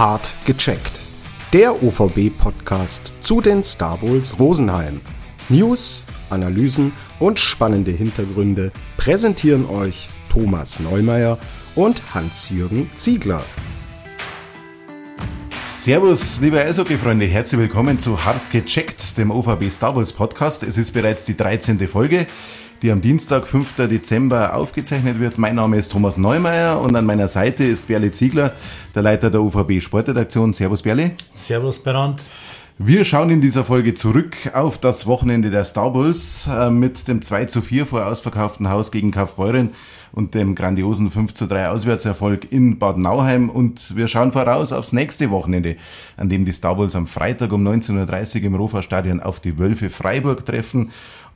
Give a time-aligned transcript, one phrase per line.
[0.00, 0.98] Hart gecheckt.
[1.52, 5.02] Der OVB-Podcast zu den Star Bowls Rosenheim.
[5.50, 11.36] News, Analysen und spannende Hintergründe präsentieren euch Thomas Neumeier
[11.74, 13.44] und Hans-Jürgen Ziegler.
[15.66, 20.62] Servus, liebe Eishockey-Freunde, herzlich willkommen zu Hart gecheckt, dem OVB Star Wars Podcast.
[20.62, 21.86] Es ist bereits die 13.
[21.86, 22.26] Folge,
[22.82, 23.74] die am Dienstag, 5.
[23.88, 25.36] Dezember aufgezeichnet wird.
[25.38, 28.54] Mein Name ist Thomas Neumeier und an meiner Seite ist Berli Ziegler,
[28.94, 30.52] der Leiter der OVB Sportredaktion.
[30.52, 31.12] Servus, Berli.
[31.34, 32.22] Servus, Bernd.
[32.78, 37.20] Wir schauen in dieser Folge zurück auf das Wochenende der Star Bulls äh, mit dem
[37.20, 39.74] 2 zu 4 vor ausverkauften Haus gegen Kaufbeuren
[40.12, 43.50] und dem grandiosen 5 zu 3 Auswärtserfolg in Bad Nauheim.
[43.50, 45.76] Und wir schauen voraus aufs nächste Wochenende,
[46.16, 49.90] an dem die Star Bulls am Freitag um 19.30 Uhr im Rofa-Stadion auf die Wölfe
[49.90, 50.90] Freiburg treffen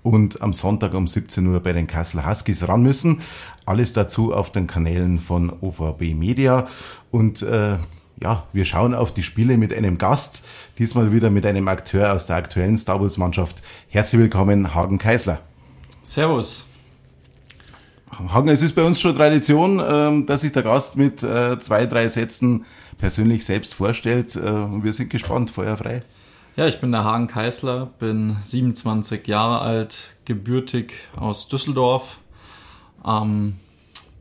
[0.05, 3.23] und am Sonntag um 17 Uhr bei den Kassel Huskies ran müssen.
[3.67, 6.69] Alles dazu auf den Kanälen von OVB Media.
[7.11, 7.79] Und äh,
[8.23, 10.45] ja, wir schauen auf die Spiele mit einem Gast,
[10.79, 13.63] diesmal wieder mit einem Akteur aus der aktuellen Star Wars Mannschaft.
[13.89, 15.41] Herzlich willkommen, Hagen Keisler.
[16.03, 16.67] Servus.
[18.29, 21.87] Hagen, es ist bei uns schon Tradition, ähm, dass sich der Gast mit äh, zwei,
[21.87, 22.67] drei Sätzen
[22.99, 24.37] persönlich selbst vorstellt.
[24.37, 24.43] Äh,
[24.83, 26.03] wir sind gespannt, Feuer frei.
[26.57, 32.21] Ja, ich bin der Hagen Keisler, bin 27 Jahre alt, gebürtig aus Düsseldorf.
[33.05, 33.57] Ähm,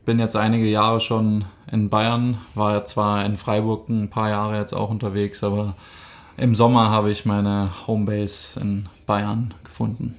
[0.04, 4.58] bin jetzt einige Jahre schon in Bayern, war ja zwar in Freiburg ein paar Jahre
[4.58, 5.76] jetzt auch unterwegs, aber
[6.36, 10.16] im Sommer habe ich meine Homebase in Bayern gefunden.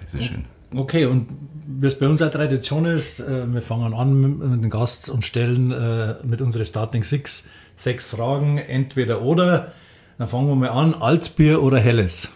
[0.00, 0.44] Das ist schön.
[0.76, 1.26] Okay, und
[1.66, 5.24] wie es bei uns eine Tradition ist, äh, wir fangen an mit dem Gast und
[5.24, 9.72] stellen äh, mit unseren Starting Six sechs Fragen, entweder oder.
[10.18, 12.32] Dann fangen wir mal an, Altbier oder Helles?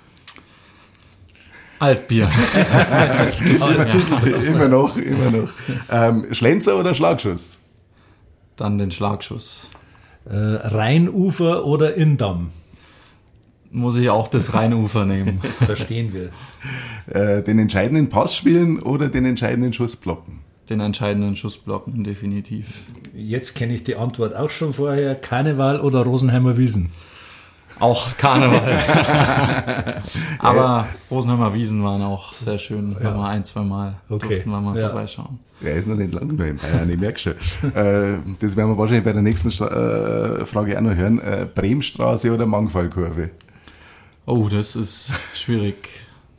[1.81, 2.31] Altbier.
[4.47, 5.49] immer noch, immer noch.
[5.91, 7.59] Ähm, Schlenzer oder Schlagschuss?
[8.55, 9.69] Dann den Schlagschuss.
[10.27, 12.51] Äh, Rheinufer oder Indamm?
[13.73, 15.41] Muss ich auch das Rheinufer nehmen.
[15.59, 16.31] Verstehen wir.
[17.13, 20.39] Äh, den entscheidenden Pass spielen oder den entscheidenden Schuss blocken?
[20.71, 22.83] Den entscheidenden Schuss blocken, definitiv.
[23.13, 25.17] Jetzt kenne ich die Antwort auch schon vorher.
[25.17, 26.93] Karneval oder Rosenheimer Wiesen?
[27.79, 28.79] Auch Karneval.
[30.39, 32.97] Aber Rosenheimer Wiesen waren auch sehr schön.
[33.03, 33.15] Ja.
[33.15, 34.29] Mal ein, zwei Mal okay.
[34.29, 34.89] durften wir mal ja.
[34.89, 35.39] vorbeischauen.
[35.61, 37.33] Er ist noch nicht lange mehr in Bayern, ich merke schon.
[37.75, 41.21] äh, das werden wir wahrscheinlich bei der nächsten äh, Frage auch noch hören.
[41.21, 43.31] Äh, Bremstraße oder Mangfallkurve?
[44.27, 45.89] Oh, das ist schwierig.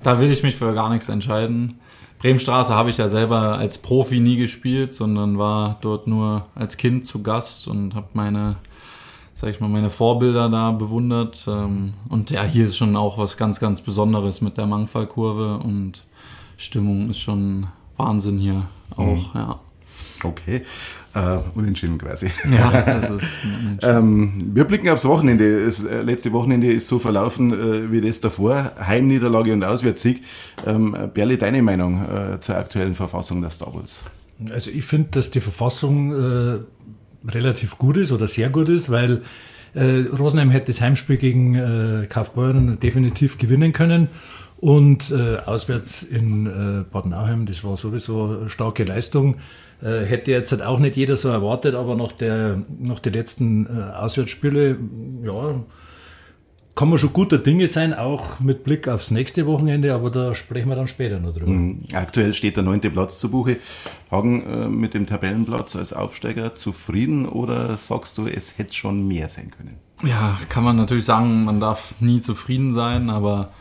[0.01, 1.75] Da will ich mich für gar nichts entscheiden.
[2.19, 7.05] Bremenstraße habe ich ja selber als Profi nie gespielt, sondern war dort nur als Kind
[7.05, 8.55] zu Gast und habe meine
[9.33, 11.45] sag ich mal, meine Vorbilder da bewundert.
[11.47, 16.05] Ähm, und ja, hier ist schon auch was ganz, ganz Besonderes mit der Mangfallkurve und
[16.57, 17.67] Stimmung ist schon
[17.97, 18.63] Wahnsinn hier
[18.95, 19.39] auch, mhm.
[19.39, 19.59] ja.
[20.23, 20.61] Okay,
[21.13, 22.27] äh, unentschieden quasi.
[22.49, 25.65] Ja, das ist ähm, Wir blicken aufs Wochenende.
[25.65, 28.71] Das äh, letzte Wochenende ist so verlaufen äh, wie das davor.
[28.79, 30.23] Heimniederlage und Auswärtssieg.
[30.65, 34.03] Ähm, Berli, deine Meinung äh, zur aktuellen Verfassung der Star Wars?
[34.49, 36.59] Also ich finde, dass die Verfassung äh,
[37.27, 39.21] relativ gut ist oder sehr gut ist, weil
[39.73, 44.09] äh, Rosenheim hätte das Heimspiel gegen äh, Kaufbeuren definitiv gewinnen können.
[44.57, 49.35] Und äh, auswärts in äh, Bad Nauheim, das war sowieso eine starke Leistung.
[49.81, 53.65] Äh, hätte jetzt halt auch nicht jeder so erwartet, aber nach, der, nach den letzten
[53.65, 54.77] äh, Auswärtsspiele,
[55.21, 55.55] ja,
[56.75, 60.69] kann man schon guter Dinge sein, auch mit Blick aufs nächste Wochenende, aber da sprechen
[60.69, 61.51] wir dann später noch drüber.
[61.51, 61.83] Mhm.
[61.93, 63.57] Aktuell steht der neunte Platz zu Buche.
[64.09, 69.29] Hagen, äh, mit dem Tabellenplatz als Aufsteiger zufrieden oder sagst du, es hätte schon mehr
[69.29, 69.77] sein können?
[70.03, 73.51] Ja, kann man natürlich sagen, man darf nie zufrieden sein, aber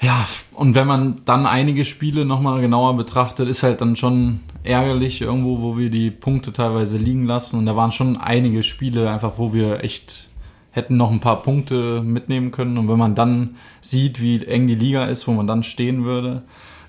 [0.00, 5.20] ja, und wenn man dann einige Spiele nochmal genauer betrachtet, ist halt dann schon ärgerlich
[5.20, 7.58] irgendwo, wo wir die Punkte teilweise liegen lassen.
[7.58, 10.28] Und da waren schon einige Spiele einfach, wo wir echt
[10.74, 12.76] hätten noch ein paar Punkte mitnehmen können.
[12.78, 16.42] Und wenn man dann sieht, wie eng die Liga ist, wo man dann stehen würde,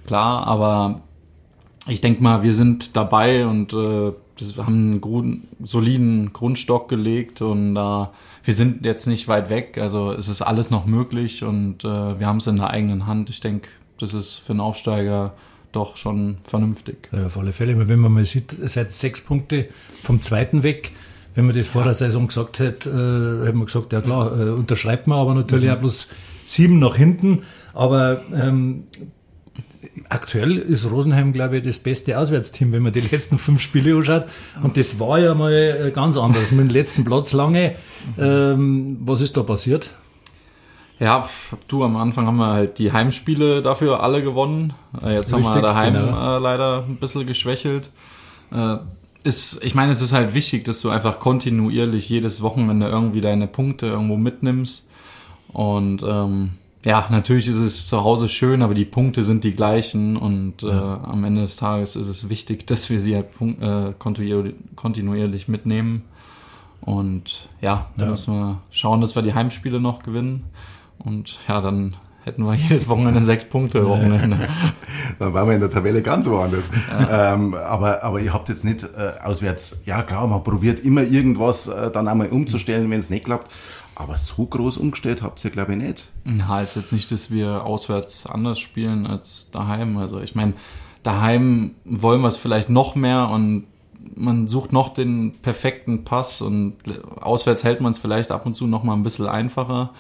[0.08, 1.02] klar, aber
[1.88, 4.12] ich denke mal, wir sind dabei und äh,
[4.58, 8.06] haben einen Grund, soliden Grundstock gelegt und äh,
[8.44, 9.78] wir sind jetzt nicht weit weg.
[9.78, 13.30] Also es ist alles noch möglich und äh, wir haben es in der eigenen Hand.
[13.30, 15.34] Ich denke, das ist für einen Aufsteiger
[15.72, 17.10] doch schon vernünftig.
[17.12, 17.88] Ja, auf alle Fälle.
[17.88, 19.68] Wenn man mal sieht, seit sechs Punkte
[20.02, 20.92] vom zweiten weg,
[21.36, 24.50] wenn man das vor der Saison gesagt hätte, äh, hätte man gesagt, ja klar, äh,
[24.52, 25.76] unterschreibt man, aber natürlich mhm.
[25.76, 26.08] auch bloß
[26.46, 27.44] sieben nach hinten.
[27.74, 28.86] Aber ähm,
[30.08, 34.26] aktuell ist Rosenheim, glaube ich, das beste Auswärtsteam, wenn man die letzten fünf Spiele anschaut.
[34.64, 36.52] Und das war ja mal äh, ganz anders.
[36.52, 37.76] Mit dem letzten Platz lange.
[38.18, 39.92] Ähm, was ist da passiert?
[41.00, 41.28] Ja,
[41.68, 44.74] du, am Anfang haben wir halt die Heimspiele dafür alle gewonnen.
[45.04, 46.38] Äh, jetzt Richtig, haben wir daheim genau.
[46.38, 47.90] Äh, leider ein bisschen geschwächelt
[49.25, 53.48] ist, ich meine, es ist halt wichtig, dass du einfach kontinuierlich jedes Wochenende irgendwie deine
[53.48, 54.88] Punkte irgendwo mitnimmst.
[55.50, 56.51] Und ähm,
[56.86, 60.69] ja, natürlich ist es zu Hause schön, aber die Punkte sind die gleichen und äh,
[60.69, 63.27] am Ende des Tages ist es wichtig, dass wir sie halt
[63.60, 66.04] äh, kontinuierlich, mitnehmen.
[66.81, 68.12] Und ja, da Ja.
[68.12, 70.44] müssen wir schauen, dass wir die Heimspiele noch gewinnen.
[71.00, 71.89] Und ja, dann
[72.25, 74.50] hätten wir jedes Wochenende sechs Punkte Wochenende.
[75.19, 76.69] Dann waren wir in der Tabelle ganz woanders.
[77.10, 81.68] Ähm, aber, aber ihr habt jetzt nicht äh, auswärts, ja klar, man probiert immer irgendwas
[81.68, 83.51] äh, dann einmal umzustellen, wenn es nicht klappt.
[83.94, 86.10] Aber so groß umgestellt habt ihr, glaube ich, nicht.
[86.48, 89.98] Heißt jetzt nicht, dass wir auswärts anders spielen als daheim.
[89.98, 90.54] Also ich meine,
[91.04, 93.68] daheim wollen wir es vielleicht noch mehr und
[94.16, 96.75] man sucht noch den perfekten Pass und
[97.21, 99.92] auswärts hält man es vielleicht ab und zu noch mal ein bisschen einfacher.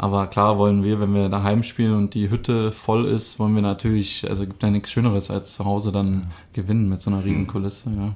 [0.00, 3.62] Aber klar wollen wir, wenn wir daheim spielen und die Hütte voll ist, wollen wir
[3.62, 7.48] natürlich, also gibt ja nichts Schöneres als zu Hause dann gewinnen mit so einer riesen
[7.48, 7.90] Kulisse.
[7.90, 8.14] Ja.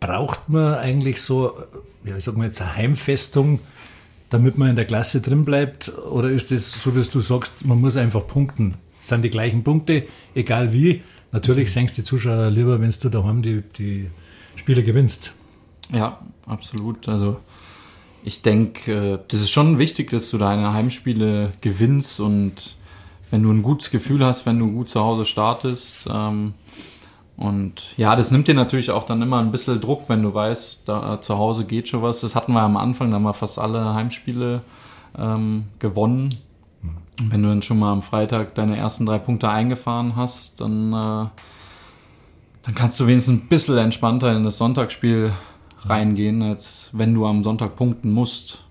[0.00, 1.52] Braucht man eigentlich so,
[2.04, 3.60] ja, ich sag mal jetzt eine Heimfestung,
[4.30, 5.92] damit man in der Klasse drin bleibt?
[6.10, 8.74] Oder ist es so, dass du sagst, man muss einfach punkten?
[9.00, 11.02] Es sind die gleichen Punkte, egal wie.
[11.30, 14.10] Natürlich senkst die Zuschauer lieber, wenn du daheim die, die
[14.56, 15.34] Spiele gewinnst.
[15.90, 17.08] Ja, absolut.
[17.08, 17.38] Also
[18.24, 22.76] ich denke, das ist schon wichtig, dass du deine Heimspiele gewinnst und
[23.30, 26.06] wenn du ein gutes Gefühl hast, wenn du gut zu Hause startest.
[26.12, 26.54] Ähm,
[27.36, 30.82] und ja, das nimmt dir natürlich auch dann immer ein bisschen Druck, wenn du weißt,
[30.84, 32.20] da zu Hause geht schon was.
[32.20, 34.60] Das hatten wir am Anfang, da haben wir fast alle Heimspiele
[35.18, 36.36] ähm, gewonnen.
[37.22, 41.26] Wenn du dann schon mal am Freitag deine ersten drei Punkte eingefahren hast, dann, äh,
[42.62, 45.32] dann kannst du wenigstens ein bisschen entspannter in das Sonntagsspiel
[45.88, 48.64] reingehen, als wenn du am Sonntag punkten musst.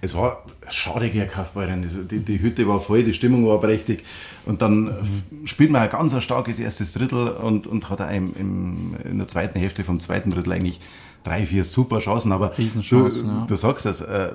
[0.00, 1.84] Es war schade gegen Kaufbeuren.
[1.84, 4.02] Also Die, die Hütte war voll, die Stimmung war prächtig.
[4.46, 8.34] Und dann f- spielt man ein ganz ein starkes erstes Drittel und, und hat einem
[8.36, 10.80] im, in der zweiten Hälfte vom zweiten Drittel eigentlich
[11.22, 12.32] drei, vier super Chancen.
[12.32, 13.46] Aber du, ja.
[13.46, 14.32] du sagst das, äh, äh,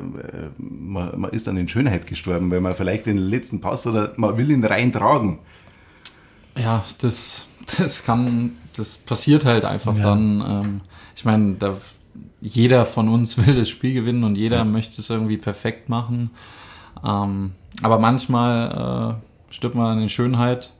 [0.57, 4.38] man, man ist dann in Schönheit gestorben, weil man vielleicht den letzten Pass oder man
[4.38, 5.39] will ihn reintragen.
[6.57, 7.45] Ja, das,
[7.78, 10.04] das kann, das passiert halt einfach Ja.
[10.04, 10.44] dann.
[10.48, 10.81] Ähm,
[11.17, 11.77] ich meine, da,
[12.41, 16.29] jeder von uns will das Spiel gewinnen und jeder möchte es irgendwie perfekt machen.
[17.03, 19.17] Ähm, aber manchmal
[19.49, 20.71] äh, stirbt man an der Schönheit,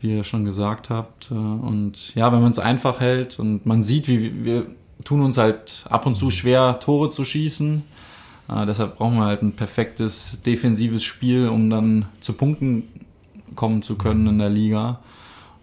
[0.00, 1.30] wie ihr schon gesagt habt.
[1.30, 4.66] Äh, und ja, wenn man es einfach hält und man sieht, wie wir
[5.04, 7.82] tun uns halt ab und zu schwer, Tore zu schießen.
[8.48, 12.84] Äh, deshalb brauchen wir halt ein perfektes defensives Spiel, um dann zu Punkten
[13.56, 15.00] kommen zu können in der Liga.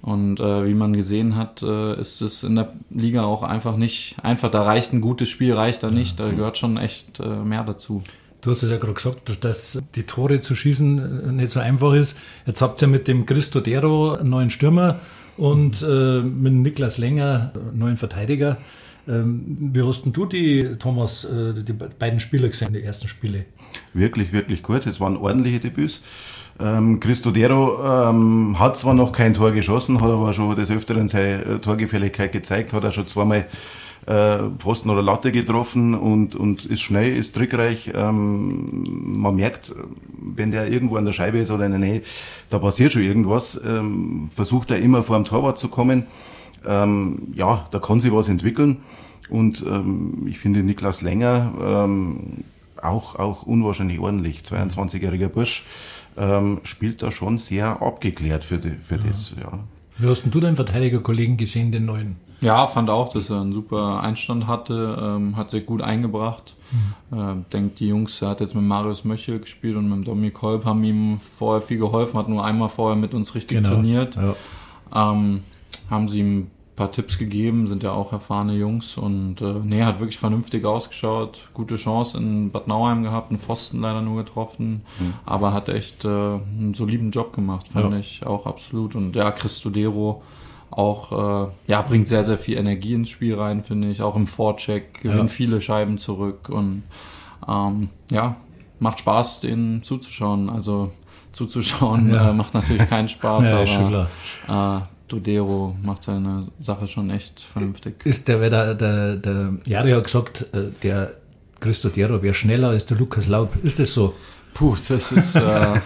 [0.03, 4.17] Und äh, wie man gesehen hat, äh, ist es in der Liga auch einfach nicht
[4.21, 4.51] einfach.
[4.51, 6.19] Da reicht ein gutes Spiel, reicht da nicht.
[6.19, 8.03] Da gehört schon echt äh, mehr dazu.
[8.41, 11.93] Du hast es ja gerade gesagt, dass die Tore zu schießen äh, nicht so einfach
[11.93, 12.19] ist.
[12.45, 14.99] Jetzt habt ihr mit dem Christo Dero einen neuen Stürmer
[15.37, 18.57] und äh, mit dem Niklas Länger einen neuen Verteidiger.
[19.07, 23.07] Ähm, wie hast denn du die, Thomas, äh, die be- beiden Spieler gesehen, die ersten
[23.07, 23.45] Spiele?
[23.93, 24.85] Wirklich, wirklich gut.
[24.85, 26.03] Es waren ordentliche Debüts.
[26.59, 31.43] Ähm, Cristodero ähm, hat zwar noch kein Tor geschossen, hat aber schon des Öfteren seine
[31.43, 33.47] äh, Torgefälligkeit gezeigt, hat er schon zweimal
[34.05, 37.91] äh, Pfosten oder Latte getroffen und, und ist schnell, ist trickreich.
[37.95, 38.83] Ähm,
[39.19, 39.73] man merkt,
[40.19, 42.01] wenn der irgendwo an der Scheibe ist oder in der Nähe,
[42.49, 43.59] da passiert schon irgendwas.
[43.65, 46.05] Ähm, versucht er immer vor dem Torwart zu kommen.
[46.67, 48.77] Ähm, ja, da kann sich was entwickeln.
[49.29, 52.43] Und ähm, ich finde Niklas Länger ähm,
[52.85, 54.41] auch, auch unwahrscheinlich ordentlich.
[54.41, 55.65] 22-jähriger Bursch
[56.17, 59.35] ähm, spielt da schon sehr abgeklärt für, die, für das.
[59.39, 59.59] Ja.
[59.97, 62.17] Wie hast denn du deinen Verteidigerkollegen gesehen, den neuen?
[62.41, 66.55] Ja, fand auch, dass er einen super Einstand hatte, ähm, hat sich gut eingebracht.
[67.11, 70.65] Ähm, denkt, die Jungs, er hat jetzt mit Marius Möchel gespielt und mit Domi Kolb,
[70.65, 74.15] haben ihm vorher viel geholfen, hat nur einmal vorher mit uns richtig trainiert.
[74.15, 75.11] Ja.
[75.11, 75.43] Ähm,
[75.89, 79.99] haben sie ihm paar Tipps gegeben, sind ja auch erfahrene Jungs und äh, nee, hat
[79.99, 84.81] wirklich vernünftig ausgeschaut, gute Chance in Bad Nauheim gehabt, einen Pfosten leider nur getroffen,
[85.25, 87.99] aber hat echt äh, einen soliden Job gemacht, fand Ja.
[87.99, 88.95] ich auch absolut.
[88.95, 90.23] Und ja, Christodero
[90.71, 94.25] auch, äh, ja, bringt sehr, sehr viel Energie ins Spiel rein, finde ich, auch im
[94.25, 95.27] Vorcheck, gewinnt Ja.
[95.27, 96.81] viele Scheiben zurück und
[97.47, 98.37] ähm, ja,
[98.79, 100.91] macht Spaß, denen zuzuschauen, also
[101.31, 102.31] zuzuschauen Ja.
[102.31, 103.59] äh, macht natürlich keinen Spaß, Ja,
[104.47, 108.05] aber äh, Dodero macht seine Sache schon echt vernünftig.
[108.05, 111.11] Ist der, der, der, der Jari hat gesagt, äh, der
[111.59, 113.53] Christo Dero wäre schneller als der Lukas Laub.
[113.63, 114.13] Ist das so?
[114.53, 115.79] Puh, das ist äh,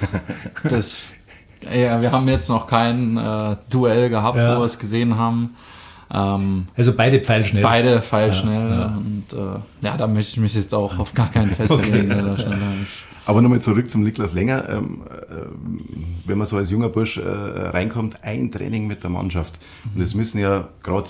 [0.63, 1.13] das.
[1.73, 4.55] Ja, wir haben jetzt noch kein äh, Duell gehabt, Ja.
[4.55, 5.55] wo wir es gesehen haben.
[6.13, 7.63] Ähm, Also beide pfeilschnell.
[7.63, 12.09] beide pfeilschnell und äh, ja, da möchte ich mich jetzt auch auf gar keinen festlegen,
[12.09, 13.03] wer da schneller ist.
[13.25, 14.69] Aber nochmal zurück zum Niklas Länger.
[14.69, 15.35] Ähm, äh,
[16.25, 19.59] wenn man so als junger Bursch äh, reinkommt, ein Training mit der Mannschaft.
[19.93, 21.09] Und es müssen ja gerade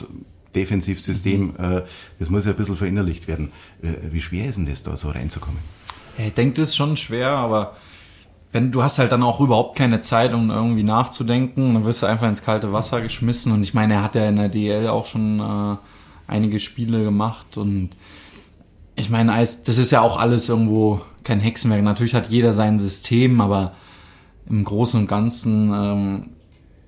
[0.55, 1.81] Defensivsystem, äh,
[2.17, 3.51] das muss ja ein bisschen verinnerlicht werden.
[3.83, 5.59] Äh, wie schwer ist denn das da so reinzukommen?
[6.17, 7.75] Ja, ich denke, das ist schon schwer, aber
[8.57, 12.07] wenn du hast halt dann auch überhaupt keine Zeit, um irgendwie nachzudenken, dann wirst du
[12.07, 13.51] einfach ins kalte Wasser geschmissen.
[13.51, 15.75] Und ich meine, er hat ja in der DL auch schon äh,
[16.25, 17.91] einige Spiele gemacht und
[18.95, 21.83] ich meine, das ist ja auch alles irgendwo kein Hexenwerk.
[21.83, 23.73] Natürlich hat jeder sein System, aber
[24.49, 26.29] im Großen und Ganzen ähm,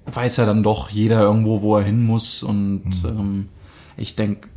[0.08, 2.42] weiß ja dann doch jeder irgendwo, wo er hin muss.
[2.42, 3.06] Und mhm.
[3.06, 3.50] ähm,
[3.96, 4.48] ich denke,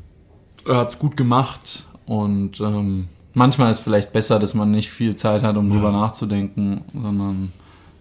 [0.67, 1.85] er hat's gut gemacht.
[2.07, 5.75] Und ähm, manchmal ist es vielleicht besser, dass man nicht viel Zeit hat, um ja.
[5.75, 7.53] drüber nachzudenken, sondern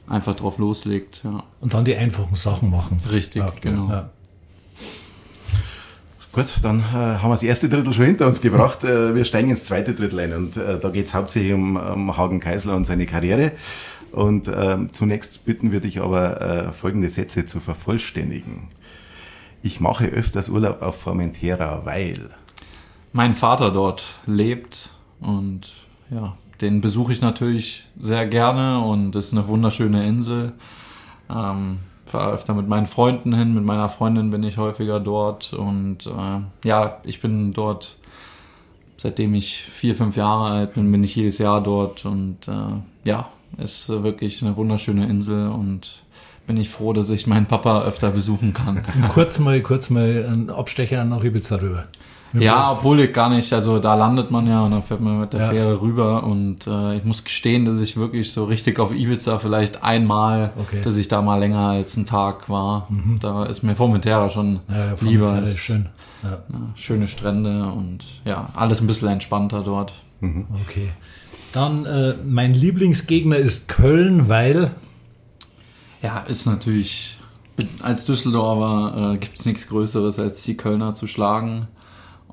[0.08, 1.22] einfach drauf loslegt.
[1.24, 1.44] Ja.
[1.60, 3.02] Und dann die einfachen Sachen machen.
[3.10, 3.90] Richtig, ja, genau.
[3.90, 4.10] Ja.
[6.34, 8.86] Gut, dann äh, haben wir das erste Drittel schon hinter uns gebracht.
[8.86, 12.16] Äh, wir steigen ins zweite Drittel ein und äh, da geht es hauptsächlich um, um
[12.16, 13.52] Hagen Keisler und seine Karriere.
[14.14, 18.68] Und ähm, zunächst bitten wir dich aber, äh, folgende Sätze zu vervollständigen.
[19.62, 22.30] Ich mache öfters Urlaub auf Formentera, weil
[23.14, 24.90] mein Vater dort lebt
[25.22, 25.72] und
[26.10, 30.54] ja, den besuche ich natürlich sehr gerne und es ist eine wunderschöne Insel.
[31.30, 36.06] Ähm, fahre öfter mit meinen Freunden hin, mit meiner Freundin bin ich häufiger dort und
[36.06, 37.98] äh, ja, ich bin dort
[39.02, 43.30] seitdem ich vier, fünf Jahre alt bin, bin ich jedes Jahr dort und äh, ja,
[43.58, 46.04] ist wirklich eine wunderschöne Insel und
[46.46, 48.84] bin ich froh, dass ich meinen Papa öfter besuchen kann.
[49.14, 51.86] kurz mal, kurz mal ein Abstecher nach Ibiza rüber.
[52.34, 55.34] Ja, obwohl ich gar nicht, also da landet man ja und dann fährt man mit
[55.34, 55.50] der ja.
[55.50, 59.84] Fähre rüber und äh, ich muss gestehen, dass ich wirklich so richtig auf Ibiza vielleicht
[59.84, 60.82] einmal, okay.
[60.82, 62.88] dass ich da mal länger als einen Tag war.
[62.90, 63.20] Mhm.
[63.20, 65.42] Da ist mir Formentera schon ja, ja, lieber.
[65.42, 65.90] Ist schön.
[66.24, 66.38] Ja.
[66.76, 69.94] schöne Strände und ja, alles ein bisschen entspannter dort.
[70.20, 70.46] Mhm.
[70.68, 70.92] Okay.
[71.52, 74.72] Dann äh, mein Lieblingsgegner ist Köln, weil.
[76.02, 77.18] Ja, ist natürlich.
[77.82, 81.68] Als Düsseldorfer äh, gibt es nichts Größeres, als die Kölner zu schlagen.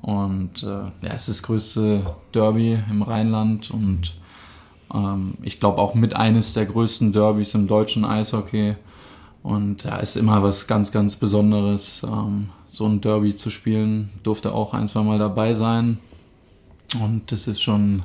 [0.01, 2.01] Und äh, ja, es ist das größte
[2.33, 4.15] Derby im Rheinland und
[4.93, 8.75] ähm, ich glaube auch mit eines der größten Derbys im deutschen Eishockey.
[9.41, 14.09] Und ja, ist immer was ganz, ganz Besonderes, ähm, so ein Derby zu spielen.
[14.23, 15.97] Durfte auch ein, zwei Mal dabei sein.
[17.01, 18.03] Und das ist schon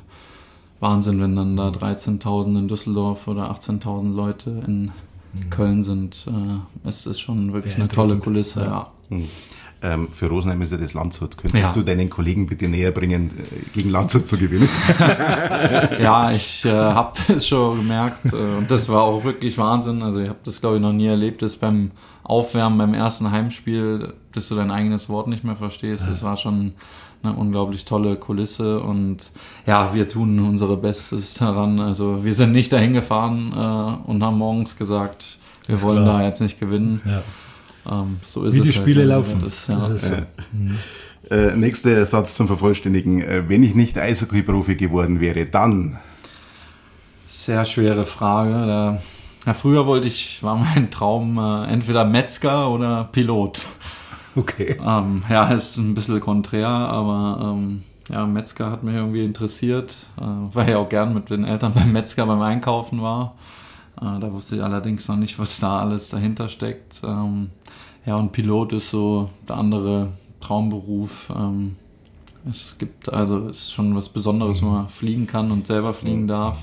[0.79, 4.91] Wahnsinn, wenn dann da 13.000 in Düsseldorf oder 18.000 Leute in
[5.33, 5.49] mhm.
[5.49, 6.27] Köln sind.
[6.27, 8.91] Äh, es ist schon wirklich eine tolle Kulisse, ja.
[9.09, 9.17] ja.
[9.81, 11.37] Ähm, für Rosenheim ist ja das Landshut.
[11.37, 11.71] Könntest ja.
[11.71, 14.69] du deinen Kollegen bitte näher bringen, äh, gegen Landshut zu gewinnen?
[16.01, 20.01] ja, ich äh, habe das schon gemerkt äh, und das war auch wirklich Wahnsinn.
[20.01, 21.91] Also ich habe das, glaube ich, noch nie erlebt, dass beim
[22.23, 26.07] Aufwärmen, beim ersten Heimspiel, dass du dein eigenes Wort nicht mehr verstehst.
[26.07, 26.73] Das war schon
[27.21, 29.31] eine unglaublich tolle Kulisse und
[29.65, 31.79] ja, wir tun unsere Bestes daran.
[31.79, 36.19] Also wir sind nicht dahin gefahren äh, und haben morgens gesagt, wir wollen klar.
[36.19, 37.01] da jetzt nicht gewinnen.
[37.05, 37.23] Ja.
[37.89, 39.41] Ähm, so ist Wie die halt, Spiele laufen.
[39.43, 39.87] Das, ja.
[39.87, 40.15] das so.
[40.51, 40.77] mhm.
[41.29, 43.21] äh, nächster Satz zum Vervollständigen.
[43.21, 45.99] Äh, wenn ich nicht Eishockey-Profi geworden wäre, dann?
[47.27, 48.51] Sehr schwere Frage.
[48.51, 49.01] Da,
[49.45, 53.61] ja, früher wollte ich, war mein Traum äh, entweder Metzger oder Pilot.
[54.35, 54.77] Okay.
[54.85, 60.23] Ähm, ja, ist ein bisschen konträr, aber ähm, ja, Metzger hat mich irgendwie interessiert, äh,
[60.23, 63.35] weil ich auch gern mit den Eltern beim Metzger beim Einkaufen war.
[64.01, 67.01] Äh, da wusste ich allerdings noch nicht, was da alles dahinter steckt.
[67.03, 67.49] Ähm,
[68.05, 70.09] ja, und Pilot ist so der andere
[70.39, 71.31] Traumberuf.
[71.35, 71.75] Ähm,
[72.49, 76.27] es gibt also, es ist schon was Besonderes, wenn man fliegen kann und selber fliegen
[76.27, 76.59] darf.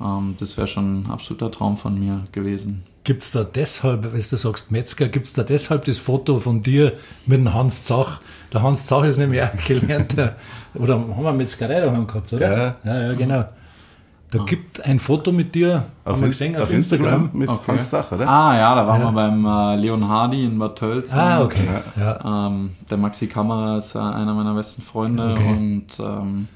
[0.00, 2.84] Ähm, das wäre schon ein absoluter Traum von mir gewesen.
[3.04, 6.62] Gibt es da deshalb, wenn du sagst Metzger, gibt es da deshalb das Foto von
[6.62, 6.92] dir
[7.26, 8.20] mit dem Hans Zach?
[8.52, 10.36] Der Hans Zach ist nämlich auch gelernter,
[10.74, 12.56] oder haben wir Metzgerei daheim gehabt, oder?
[12.56, 13.44] Ja, ja, ja genau.
[14.32, 14.44] Da ah.
[14.46, 17.72] gibt ein Foto mit dir, auf, haben gesehen, auf, auf Instagram, Instagram, mit okay.
[17.72, 18.26] Hans Zach, oder?
[18.26, 19.06] Ah ja, da waren ja.
[19.08, 21.12] wir beim äh, Leon Hardy in Bad Tölz.
[21.12, 21.68] Ah, okay.
[22.00, 22.46] Ja.
[22.46, 25.50] Ähm, der Maxi Kamera ist äh, einer meiner besten Freunde okay.
[25.50, 26.48] und ähm,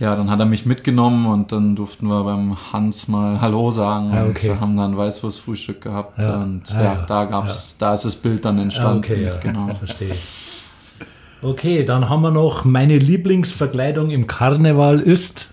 [0.00, 4.10] ja, dann hat er mich mitgenommen und dann durften wir beim Hans mal Hallo sagen
[4.14, 4.52] ah, okay.
[4.52, 6.36] und haben dann Weißwurstfrühstück gehabt ja.
[6.36, 8.98] und ah, ja, da gab's, da ist das Bild dann entstanden.
[9.04, 9.36] okay, ja.
[9.36, 9.68] genau.
[9.78, 10.16] Verstehe.
[11.42, 15.51] Okay, dann haben wir noch meine Lieblingsverkleidung im Karneval ist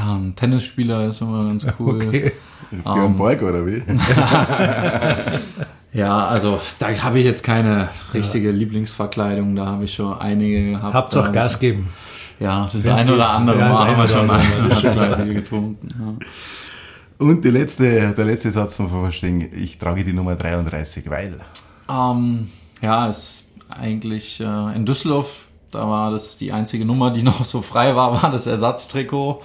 [0.00, 2.30] ja, ein Tennisspieler ist immer ganz cool.
[2.70, 2.84] Okay.
[2.84, 3.82] Björn um, Borg oder wie?
[5.98, 8.54] ja, also da habe ich jetzt keine richtige ja.
[8.54, 10.94] Lieblingsverkleidung, da habe ich schon einige gehabt.
[10.94, 11.88] Habt auch Gas geben.
[12.38, 15.88] Ja, das Wenn's eine oder andere ja, Mal haben wir schon eine getrunken.
[15.98, 16.14] Ja.
[17.26, 21.40] Und die letzte, der letzte Satz zum Verstehen, ich trage die Nummer 33, weil?
[21.88, 22.48] Um, ähm,
[22.82, 27.62] ja, ist eigentlich äh, in Düsseldorf da war das die einzige Nummer, die noch so
[27.62, 29.42] frei war, war das Ersatztrikot.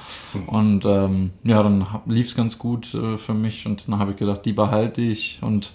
[0.47, 4.17] Und ähm, ja, dann lief es ganz gut äh, für mich und dann habe ich
[4.17, 5.39] gedacht, die behalte ich.
[5.41, 5.73] Und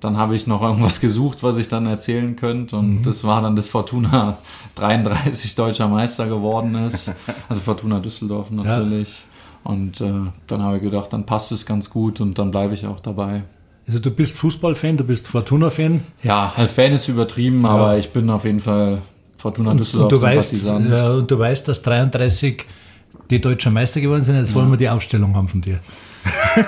[0.00, 2.76] dann habe ich noch irgendwas gesucht, was ich dann erzählen könnte.
[2.76, 3.02] Und mhm.
[3.02, 4.38] das war dann das Fortuna
[4.74, 7.12] 33 deutscher Meister geworden ist.
[7.48, 9.24] Also Fortuna Düsseldorf natürlich.
[9.64, 9.70] Ja.
[9.70, 10.12] Und äh,
[10.46, 13.44] dann habe ich gedacht, dann passt es ganz gut und dann bleibe ich auch dabei.
[13.86, 16.02] Also du bist Fußballfan, du bist Fortuna-Fan?
[16.22, 17.70] Ja, Fan ist übertrieben, ja.
[17.70, 19.02] aber ich bin auf jeden Fall
[19.42, 20.12] Fortuna Düsseldorf.
[20.12, 22.64] Und, und, du weißt, äh, und du weißt, dass 33
[23.28, 24.36] die deutscher Meister geworden sind.
[24.36, 24.54] Jetzt ja.
[24.54, 25.80] wollen wir die Aufstellung haben von dir.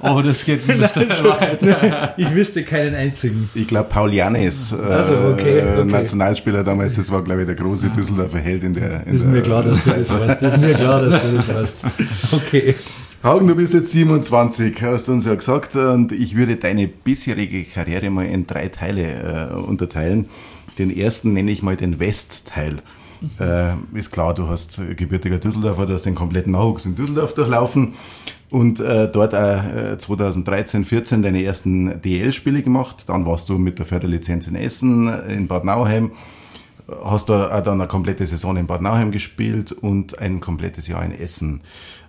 [0.00, 2.14] oh, das geht ein bisschen weiter.
[2.16, 3.50] Ich wüsste keinen einzigen.
[3.54, 5.84] Ich glaube, Paul Janis, äh, also, okay, okay.
[5.84, 9.06] Nationalspieler damals, das war, glaube ich, der große Düsseldorfer Held in der.
[9.06, 10.42] In ist der mir klar, dass du das weißt.
[10.42, 11.84] Ist mir klar, dass du das weißt.
[12.32, 12.74] Okay.
[13.22, 17.64] Hagen, du bist jetzt 27, hast du uns ja gesagt, und ich würde deine bisherige
[17.64, 20.30] Karriere mal in drei Teile äh, unterteilen.
[20.78, 22.82] Den ersten nenne ich mal den Westteil.
[23.38, 27.94] Äh, ist klar, du hast gebürtiger Düsseldorfer, du hast den kompletten Nachwuchs in Düsseldorf durchlaufen
[28.50, 33.08] und äh, dort äh, 2013, 14 deine ersten DL-Spiele gemacht.
[33.08, 36.12] Dann warst du mit der Förderlizenz in Essen, in Bad Nauheim,
[37.04, 41.04] hast da auch dann eine komplette Saison in Bad Nauheim gespielt und ein komplettes Jahr
[41.04, 41.62] in Essen.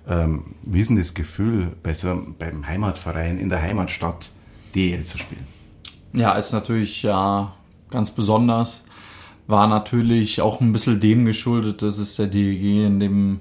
[0.07, 4.31] Ähm, wie ist denn das Gefühl, bei so, beim Heimatverein in der Heimatstadt
[4.75, 5.47] DL zu spielen?
[6.13, 7.53] Ja, ist natürlich ja
[7.95, 8.83] ganz besonders
[9.47, 13.39] war natürlich auch ein bisschen dem geschuldet, dass es der DEG in dem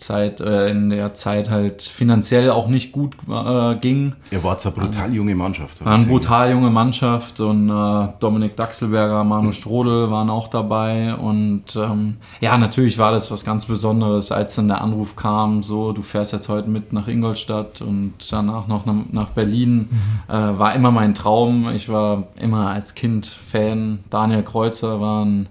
[0.00, 4.14] Zeit, äh, in der Zeit halt finanziell auch nicht gut äh, ging.
[4.30, 5.84] Ihr wart eine brutal junge Mannschaft.
[5.84, 9.52] War eine brutal junge Mannschaft und äh, Dominik Daxelberger, Manu.
[9.52, 14.68] Strodel waren auch dabei und ähm, ja, natürlich war das was ganz Besonderes, als dann
[14.68, 19.30] der Anruf kam, so, du fährst jetzt heute mit nach Ingolstadt und danach noch nach
[19.30, 20.34] Berlin, mhm.
[20.34, 21.68] äh, war immer mein Traum.
[21.74, 24.00] Ich war immer als Kind Fan.
[24.10, 25.48] Daniel Kreuzer war ein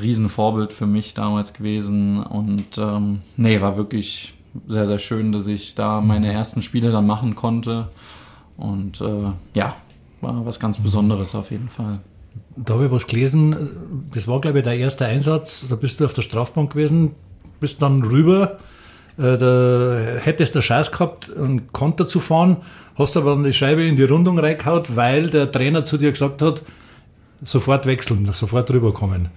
[0.00, 2.22] Riesenvorbild für mich damals gewesen.
[2.22, 4.34] Und ähm, nee, war wirklich
[4.66, 6.34] sehr, sehr schön, dass ich da meine mhm.
[6.34, 7.88] ersten Spiele dann machen konnte.
[8.56, 9.76] Und äh, ja,
[10.20, 12.00] war was ganz Besonderes auf jeden Fall.
[12.56, 13.70] Da habe ich was gelesen,
[14.14, 17.12] das war glaube ich der erste Einsatz, da bist du auf der Strafbank gewesen,
[17.60, 18.56] bist dann rüber,
[19.18, 22.58] äh, da hättest du Scheiß gehabt, einen Konter zu fahren,
[22.94, 26.40] hast aber dann die Scheibe in die Rundung reingehaut, weil der Trainer zu dir gesagt
[26.40, 26.62] hat,
[27.42, 29.28] sofort wechseln, sofort rüberkommen.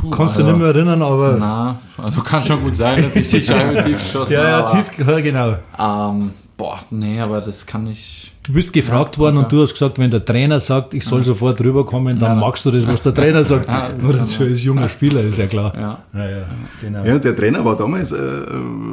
[0.00, 1.36] Puh, Kannst du also, nicht mehr erinnern, aber.
[1.38, 4.48] Na, also kann schon gut sein, dass ich die Scheibe tief geschossen habe.
[4.48, 5.56] Ja, ja, tief, ja, genau.
[5.78, 8.32] Ähm, boah, nee, aber das kann ich.
[8.46, 9.42] Du bist gefragt ja, worden ja.
[9.42, 11.24] und du hast gesagt, wenn der Trainer sagt, ich soll ja.
[11.24, 13.68] sofort rüberkommen, dann magst du das, was der Trainer sagt.
[13.68, 15.72] ja, Nur dazu als junger Spieler, ist ja klar.
[15.74, 16.44] Ja, ja,
[16.80, 17.04] genau.
[17.04, 18.16] Ja, und der Trainer war damals äh,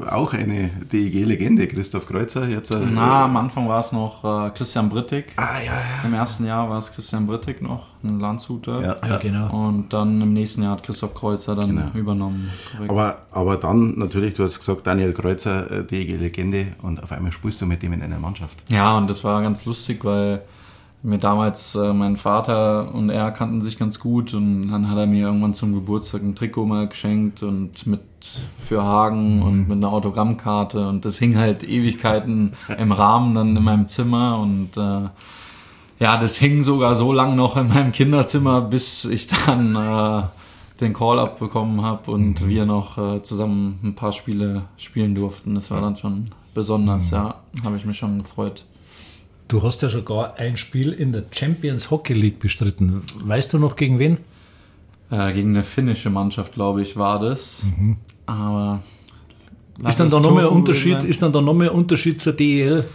[0.09, 2.47] auch eine DEG-Legende, Christoph Kreuzer.
[2.47, 5.33] Jetzt, äh, Na, am Anfang war es noch äh, Christian Brittig.
[5.35, 5.73] Ah, ja, ja.
[6.03, 8.81] Im ersten Jahr war es Christian Brittig noch, ein Landshuter.
[8.81, 9.67] Ja, ja, genau.
[9.67, 11.91] Und dann im nächsten Jahr hat Christoph Kreuzer dann genau.
[11.93, 12.49] übernommen.
[12.87, 17.61] Aber, aber dann natürlich, du hast gesagt, Daniel Kreuzer, äh, DEG-Legende, und auf einmal spielst
[17.61, 18.63] du mit ihm in einer Mannschaft.
[18.69, 20.41] Ja, und das war ganz lustig, weil
[21.03, 25.05] mir damals äh, mein Vater und er kannten sich ganz gut und dann hat er
[25.05, 28.01] mir irgendwann zum Geburtstag ein Trikot mal geschenkt und mit
[28.59, 29.43] für Hagen mhm.
[29.43, 34.39] und mit einer Autogrammkarte und das hing halt Ewigkeiten im Rahmen dann in meinem Zimmer
[34.39, 35.09] und äh,
[35.99, 40.23] ja, das hing sogar so lang noch in meinem Kinderzimmer, bis ich dann äh,
[40.79, 42.49] den Call-up bekommen habe und mhm.
[42.49, 45.55] wir noch äh, zusammen ein paar Spiele spielen durften.
[45.55, 47.17] Das war dann schon besonders, mhm.
[47.17, 48.63] ja, habe ich mich schon gefreut.
[49.53, 53.03] Du hast ja sogar ein Spiel in der Champions Hockey League bestritten.
[53.23, 54.17] Weißt du noch gegen wen?
[55.11, 57.61] Äh, gegen eine finnische Mannschaft, glaube ich, war das.
[57.77, 57.97] Mhm.
[58.25, 58.81] Aber
[59.87, 62.85] ist dann, da noch mehr Unterschied, ist dann da noch mehr Unterschied zur DEL?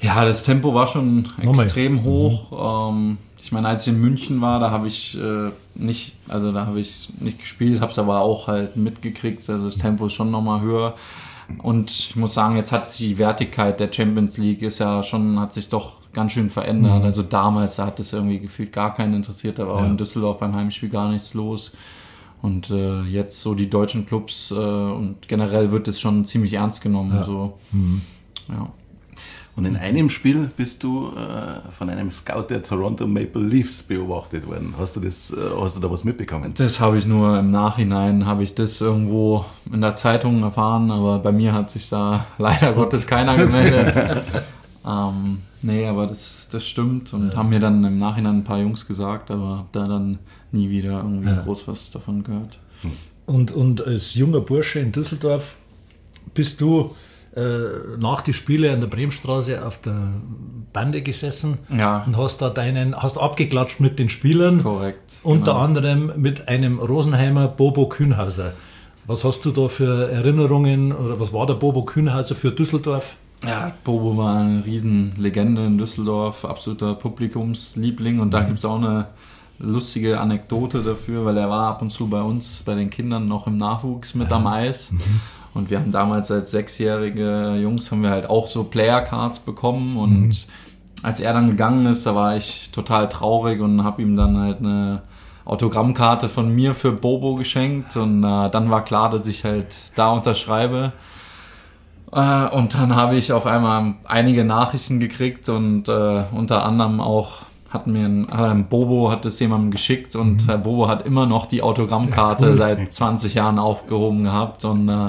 [0.00, 2.02] Ja, das Tempo war schon extrem mhm.
[2.02, 2.90] hoch.
[2.92, 3.18] Mhm.
[3.40, 6.80] ich meine, als ich in München war, da habe ich äh, nicht, also da habe
[6.80, 9.48] ich nicht gespielt, habe es aber auch halt mitgekriegt.
[9.48, 10.96] Also das Tempo ist schon nochmal höher.
[11.58, 15.38] Und ich muss sagen, jetzt hat sich die Wertigkeit der Champions League ist ja schon,
[15.38, 17.00] hat sich doch ganz schön verändert.
[17.00, 17.04] Mhm.
[17.04, 19.82] Also damals, da hat es irgendwie gefühlt gar keinen interessiert, da war ja.
[19.82, 21.72] auch in Düsseldorf beim Heimspiel gar nichts los.
[22.42, 26.82] Und äh, jetzt so die deutschen Clubs äh, und generell wird es schon ziemlich ernst
[26.82, 27.14] genommen.
[27.14, 27.24] Ja.
[27.24, 27.58] So.
[27.72, 28.00] Mhm.
[28.48, 28.72] ja.
[29.56, 34.46] Und in einem Spiel bist du äh, von einem Scout der Toronto Maple Leafs beobachtet
[34.46, 34.74] worden.
[34.78, 36.54] Hast du, das, äh, hast du da was mitbekommen?
[36.56, 41.18] Das habe ich nur im Nachhinein, habe ich das irgendwo in der Zeitung erfahren, aber
[41.18, 44.22] bei mir hat sich da leider Gottes keiner gemeldet.
[44.86, 47.36] ähm, nee, aber das, das stimmt und ja.
[47.36, 50.20] haben mir dann im Nachhinein ein paar Jungs gesagt, aber da dann
[50.52, 51.42] nie wieder irgendwie ja.
[51.42, 52.58] groß was davon gehört.
[53.26, 55.56] Und, und als junger Bursche in Düsseldorf
[56.34, 56.94] bist du
[57.32, 59.94] nach die Spiele an der Bremstraße auf der
[60.72, 62.02] Bande gesessen ja.
[62.06, 64.62] und hast da deinen, hast abgeklatscht mit den Spielern.
[64.62, 65.18] Korrekt.
[65.22, 65.64] Unter genau.
[65.64, 68.52] anderem mit einem Rosenheimer Bobo Kühnhauser.
[69.06, 73.16] Was hast du da für Erinnerungen oder was war der Bobo Kühnhauser für Düsseldorf?
[73.44, 79.06] Ja, Bobo war eine Riesenlegende in Düsseldorf, absoluter Publikumsliebling und da gibt es auch eine
[79.58, 83.46] lustige Anekdote dafür, weil er war ab und zu bei uns, bei den Kindern noch
[83.46, 84.92] im Nachwuchs mit am Eis.
[84.92, 85.00] Mhm.
[85.52, 90.28] Und wir haben damals als sechsjährige Jungs haben wir halt auch so Player-Cards bekommen und
[90.28, 90.32] mhm.
[91.02, 94.58] als er dann gegangen ist, da war ich total traurig und habe ihm dann halt
[94.58, 95.02] eine
[95.44, 100.10] Autogrammkarte von mir für Bobo geschenkt und äh, dann war klar, dass ich halt da
[100.10, 100.92] unterschreibe.
[102.12, 107.38] Äh, und dann habe ich auf einmal einige Nachrichten gekriegt und äh, unter anderem auch
[107.70, 110.46] hat mir ein, ein Bobo hat es jemandem geschickt und mhm.
[110.46, 112.56] Herr Bobo hat immer noch die Autogrammkarte ja, cool.
[112.56, 115.08] seit 20 Jahren aufgehoben gehabt und äh,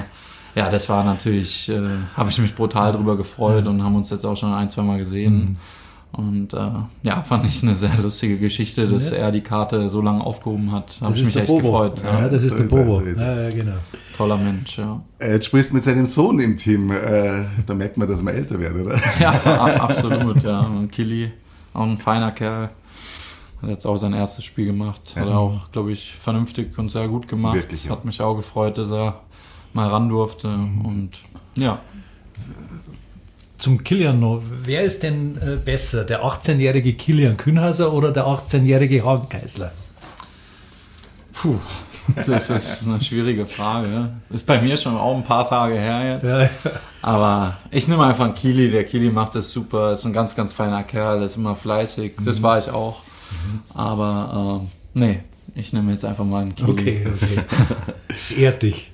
[0.55, 1.81] ja, das war natürlich, äh,
[2.15, 4.97] habe ich mich brutal drüber gefreut und haben uns jetzt auch schon ein, zwei Mal
[4.97, 5.33] gesehen.
[5.33, 5.55] Mhm.
[6.13, 6.71] Und äh,
[7.03, 9.17] ja, fand ich eine sehr lustige Geschichte, dass ja.
[9.17, 10.97] er die Karte so lange aufgehoben hat.
[11.01, 11.61] Habe ich mich echt Bobo.
[11.61, 12.03] gefreut.
[12.03, 12.99] Ja, ja das ist so der Bobo.
[12.99, 13.77] So ja, genau.
[14.17, 15.01] Toller Mensch, ja.
[15.21, 16.91] Jetzt sprichst mit seinem Sohn im Team.
[16.91, 18.99] Äh, da merkt man, dass man älter wird, oder?
[19.19, 19.31] Ja,
[19.79, 20.59] absolut, ja.
[20.61, 21.31] Und Killy,
[21.73, 22.69] auch ein feiner Kerl.
[23.61, 25.13] Hat jetzt auch sein erstes Spiel gemacht.
[25.15, 27.55] Hat er auch, glaube ich, vernünftig und sehr gut gemacht.
[27.55, 27.91] Wirklich, ja.
[27.91, 29.21] Hat mich auch gefreut, dass er
[29.73, 30.47] mal ran durfte.
[30.47, 31.12] Und
[31.55, 31.79] ja
[33.62, 34.41] zum Kilian noch.
[34.63, 39.71] Wer ist denn äh, besser, der 18-jährige Kilian Kühnhauser oder der 18-jährige Hagen Keisler?
[41.34, 41.57] Puh,
[42.25, 44.10] das ist eine schwierige Frage.
[44.29, 46.31] Ist bei mir schon auch ein paar Tage her jetzt.
[46.31, 46.71] Ja.
[47.01, 48.69] Aber ich nehme einfach einen Kili.
[48.69, 49.93] Der Kili macht das super.
[49.93, 51.21] Ist ein ganz, ganz feiner Kerl.
[51.23, 52.13] Ist immer fleißig.
[52.23, 52.43] Das mhm.
[52.43, 52.97] war ich auch.
[53.31, 53.62] Mhm.
[53.75, 55.19] Aber äh, nee,
[55.55, 56.71] ich nehme jetzt einfach mal einen Kili.
[56.71, 58.41] Okay, okay.
[58.41, 58.90] Ehrt dich.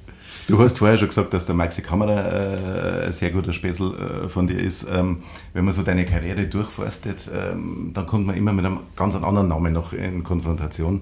[0.47, 4.27] Du hast vorher schon gesagt, dass der Maxi Kammerer äh, ein sehr guter Späßel äh,
[4.29, 4.87] von dir ist.
[4.89, 5.17] Ähm,
[5.53, 9.49] wenn man so deine Karriere durchforstet, ähm, dann kommt man immer mit einem ganz anderen
[9.49, 11.01] Namen noch in Konfrontation.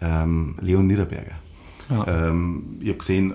[0.00, 1.32] Ähm, Leon Niederberger.
[1.90, 2.28] Ja.
[2.28, 3.34] Ähm, ich habe gesehen,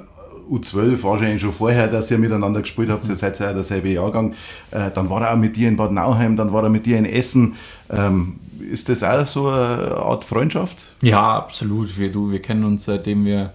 [0.50, 4.34] U12 wahrscheinlich schon vorher, dass ihr miteinander gespielt habt, ihr seid ja derselbe Jahrgang.
[4.72, 6.98] Äh, dann war er auch mit dir in Bad Nauheim, dann war er mit dir
[6.98, 7.56] in Essen.
[7.90, 8.40] Ähm,
[8.72, 10.96] ist das auch so eine Art Freundschaft?
[11.02, 11.98] Ja, absolut.
[11.98, 13.52] Wir, du, wir kennen uns seitdem wir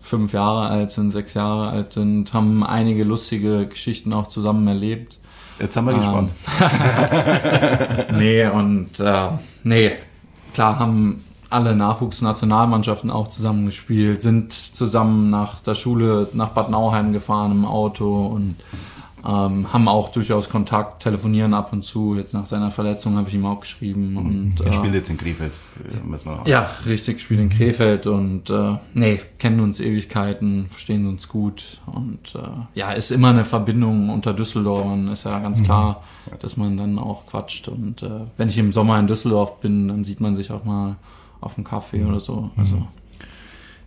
[0.00, 5.18] fünf Jahre alt sind, sechs Jahre alt sind, haben einige lustige Geschichten auch zusammen erlebt.
[5.58, 6.32] Jetzt haben wir ähm, gespannt.
[8.16, 9.28] nee, und äh,
[9.62, 9.92] nee,
[10.54, 17.12] klar haben alle Nachwuchsnationalmannschaften auch zusammen gespielt, sind zusammen nach der Schule nach Bad Nauheim
[17.12, 18.56] gefahren im Auto und
[19.26, 22.14] ähm, haben auch durchaus Kontakt, telefonieren ab und zu.
[22.16, 24.12] Jetzt nach seiner Verletzung habe ich ihm auch geschrieben.
[24.12, 24.16] Mhm.
[24.16, 25.52] Und, er äh, spielt jetzt in Krefeld.
[26.46, 32.34] Ja, richtig, spielt in Krefeld und äh, nee, kennen uns Ewigkeiten, verstehen uns gut und
[32.34, 35.64] äh, ja, ist immer eine Verbindung unter Düsseldorfern, ist ja ganz mhm.
[35.64, 36.38] klar, mhm.
[36.40, 40.04] dass man dann auch quatscht und äh, wenn ich im Sommer in Düsseldorf bin, dann
[40.04, 40.96] sieht man sich auch mal
[41.40, 42.10] auf einen Kaffee mhm.
[42.10, 42.50] oder so.
[42.56, 42.86] Also mhm.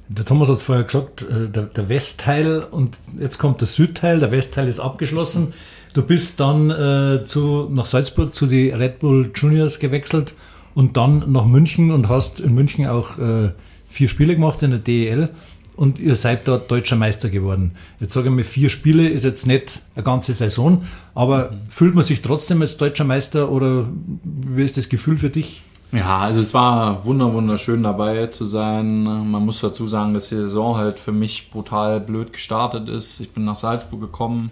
[0.10, 4.20] Der Thomas hat es vorher gesagt, äh, der, der, Westteil und jetzt kommt der Südteil.
[4.20, 5.54] Der Westteil ist abgeschlossen.
[5.94, 10.34] Du bist dann äh, zu, nach Salzburg zu den Red Bull Juniors gewechselt
[10.74, 13.52] und dann nach München und hast in München auch äh,
[13.89, 15.30] vier Spiele gemacht in der DEL
[15.76, 17.76] und ihr seid dort deutscher Meister geworden.
[18.00, 20.84] Jetzt sage ich mal, vier Spiele ist jetzt nicht eine ganze Saison,
[21.16, 21.58] aber mhm.
[21.70, 23.88] fühlt man sich trotzdem als deutscher Meister oder
[24.24, 25.62] wie ist das Gefühl für dich?
[25.94, 29.04] Ja, also es war wunderschön dabei zu sein.
[29.04, 33.20] Man muss dazu sagen, dass die Saison halt für mich brutal blöd gestartet ist.
[33.20, 34.50] Ich bin nach Salzburg gekommen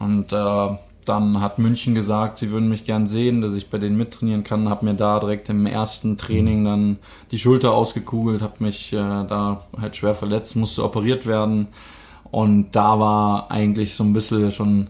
[0.00, 0.68] und äh,
[1.04, 4.68] dann hat München gesagt, sie würden mich gern sehen, dass ich bei denen mittrainieren kann.
[4.68, 6.98] Hab mir da direkt im ersten Training dann
[7.30, 11.68] die Schulter ausgekugelt, hab mich äh, da halt schwer verletzt, musste operiert werden.
[12.32, 14.88] Und da war eigentlich so ein bisschen schon,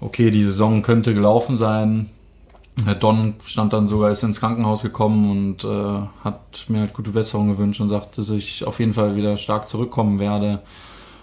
[0.00, 2.10] okay, die Saison könnte gelaufen sein.
[2.84, 7.10] Herr Don stand dann sogar, ist ins Krankenhaus gekommen und äh, hat mir halt gute
[7.10, 10.60] Besserung gewünscht und sagte, dass ich auf jeden Fall wieder stark zurückkommen werde.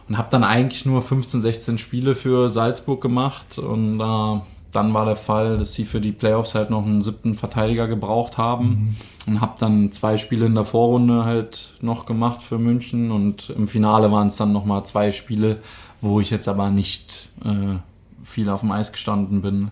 [0.07, 4.41] Und habe dann eigentlich nur 15, 16 Spiele für Salzburg gemacht und äh,
[4.71, 8.37] dann war der Fall, dass sie für die Playoffs halt noch einen siebten Verteidiger gebraucht
[8.37, 9.33] haben mhm.
[9.33, 13.67] und habe dann zwei Spiele in der Vorrunde halt noch gemacht für München und im
[13.67, 15.59] Finale waren es dann nochmal zwei Spiele,
[16.01, 17.79] wo ich jetzt aber nicht äh,
[18.23, 19.71] viel auf dem Eis gestanden bin.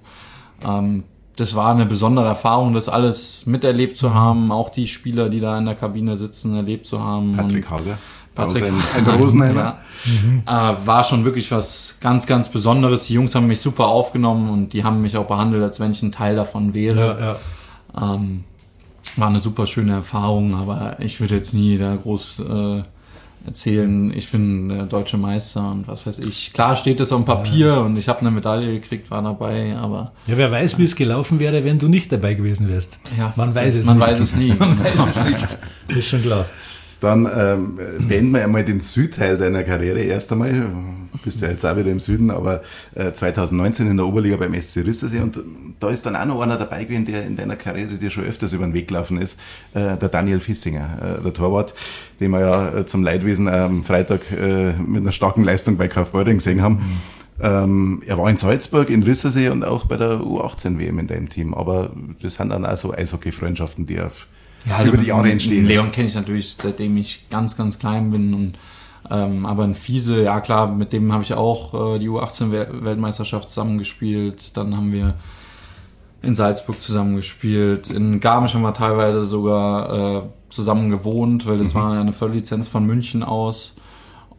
[0.65, 1.03] Ähm,
[1.35, 4.13] das war eine besondere Erfahrung, das alles miterlebt zu mhm.
[4.13, 7.35] haben, auch die Spieler, die da in der Kabine sitzen, erlebt zu haben.
[7.35, 7.97] Patrick Hauger.
[8.35, 8.65] Patrick
[9.19, 9.61] Rosenheimer.
[9.61, 9.77] Ja.
[10.05, 10.43] Mhm.
[10.45, 13.05] Äh, war schon wirklich was ganz, ganz Besonderes.
[13.05, 16.01] Die Jungs haben mich super aufgenommen und die haben mich auch behandelt, als wenn ich
[16.01, 17.37] ein Teil davon wäre.
[17.95, 18.15] Ja, ja.
[18.15, 18.43] Ähm,
[19.15, 22.83] war eine super schöne Erfahrung, aber ich würde jetzt nie da groß äh,
[23.45, 26.53] erzählen, ich bin der deutsche Meister und was weiß ich.
[26.53, 27.79] Klar steht das auf dem Papier ja.
[27.79, 30.13] und ich habe eine Medaille gekriegt, war dabei, aber.
[30.27, 32.99] Ja, wer weiß, wie es gelaufen wäre, wenn du nicht dabei gewesen wärst.
[33.17, 34.07] Ja, man weiß es man nicht.
[34.07, 34.53] Weiß es nie.
[34.59, 35.57] man weiß es nicht.
[35.97, 36.45] ist schon klar.
[37.03, 40.51] Dann ähm, beenden wir einmal den Südteil deiner Karriere erst einmal.
[40.53, 42.61] Du bist ja jetzt auch wieder im Süden, aber
[42.95, 45.43] äh, 2019 in der Oberliga beim SC Rissersee und
[45.81, 48.53] da ist dann auch noch einer dabei gewesen, der in deiner Karriere dir schon öfters
[48.53, 49.37] über den Weg gelaufen ist,
[49.73, 51.73] äh, der Daniel Fissinger, äh, der Torwart,
[52.21, 56.37] den wir ja äh, zum Leidwesen am Freitag äh, mit einer starken Leistung bei Kaufbeuren
[56.37, 57.01] gesehen haben.
[57.41, 61.53] Ähm, er war in Salzburg, in Rissersee und auch bei der U18-WM in deinem Team.
[61.53, 64.27] Aber das sind dann auch so Eishockey-Freundschaften, die auf,
[64.65, 65.65] ja, also über die Jahre entstehen.
[65.65, 68.33] Leon kenne ich natürlich, seitdem ich ganz, ganz klein bin.
[68.33, 68.53] Und,
[69.09, 74.55] ähm, aber ein Fiese, ja klar, mit dem habe ich auch äh, die U18-Weltmeisterschaft zusammengespielt.
[74.57, 75.15] Dann haben wir
[76.21, 77.91] in Salzburg zusammengespielt.
[77.91, 81.79] In Garmisch haben wir teilweise sogar äh, zusammen gewohnt, weil das mhm.
[81.79, 83.75] war eine Volllizenz von München aus.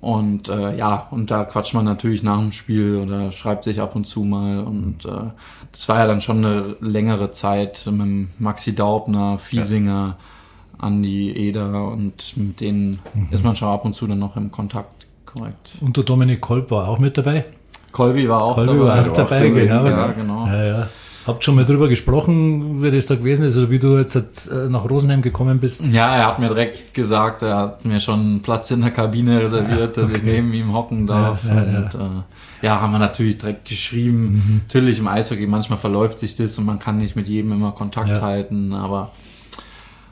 [0.05, 3.97] Und äh, ja, und da quatscht man natürlich nach dem Spiel oder schreibt sich ab
[3.97, 4.61] und zu mal.
[4.61, 5.31] Und äh,
[5.73, 10.87] das war ja dann schon eine längere Zeit mit Maxi Daubner, Fiesinger, ja.
[10.87, 13.29] Andi Eder und mit denen mhm.
[13.31, 15.71] ist man schon ab und zu dann noch im Kontakt, korrekt.
[15.81, 17.47] Und der Dominik Kolb war auch mit dabei?
[17.90, 18.85] Kolbi war auch Kolbi dabei.
[18.85, 19.87] War auch dabei, genau.
[19.87, 20.47] Ja, genau.
[20.49, 20.88] Ja, ja.
[21.26, 24.14] Habt schon mal drüber gesprochen, wie das da gewesen ist oder wie du jetzt
[24.48, 25.87] äh, nach Rosenheim gekommen bist?
[25.87, 29.40] Ja, er hat mir direkt gesagt, er hat mir schon einen Platz in der Kabine
[29.40, 30.16] reserviert, dass okay.
[30.16, 31.42] ich neben ihm hocken darf.
[31.44, 32.00] Ja, ja, und, ja.
[32.00, 34.34] Äh, ja haben wir natürlich direkt geschrieben.
[34.34, 34.60] Mhm.
[34.66, 38.20] Natürlich im Eishockey, manchmal verläuft sich das und man kann nicht mit jedem immer Kontakt
[38.20, 39.12] halten, aber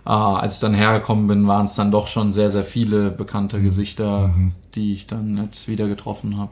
[0.07, 3.59] äh, als ich dann hergekommen bin, waren es dann doch schon sehr, sehr viele bekannte
[3.59, 3.65] mhm.
[3.65, 4.53] Gesichter, mhm.
[4.75, 6.51] die ich dann jetzt wieder getroffen habe.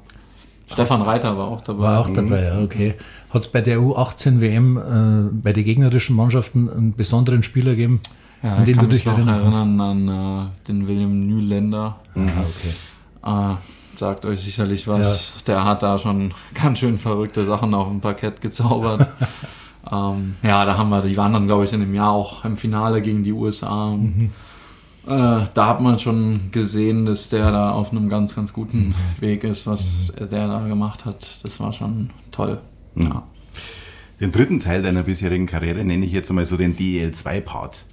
[0.73, 1.83] Stefan Reiter war auch dabei.
[1.83, 2.95] War auch dabei, ja, okay.
[3.31, 8.01] Hat es bei der U18 WM äh, bei den gegnerischen Mannschaften einen besonderen Spieler gegeben,
[8.43, 9.61] ja, an den du dich erinnern kannst?
[9.61, 11.97] erinnern an äh, den William Nüländer.
[12.15, 12.29] Mhm.
[12.29, 13.53] okay.
[13.53, 13.57] Äh,
[13.97, 15.35] sagt euch sicherlich was.
[15.37, 15.55] Ja.
[15.55, 19.07] Der hat da schon ganz schön verrückte Sachen auf dem Parkett gezaubert.
[19.93, 22.57] ähm, ja, da haben wir, die waren dann, glaube ich, in dem Jahr auch im
[22.57, 23.91] Finale gegen die USA.
[23.91, 24.31] Mhm.
[25.07, 28.95] Äh, da hat man schon gesehen, dass der da auf einem ganz, ganz guten mhm.
[29.21, 30.29] Weg ist, was mhm.
[30.29, 31.41] der da gemacht hat.
[31.43, 32.59] Das war schon toll.
[32.97, 33.25] Ja.
[34.21, 37.87] Den dritten Teil deiner bisherigen Karriere nenne ich jetzt einmal so den DEL2-Part.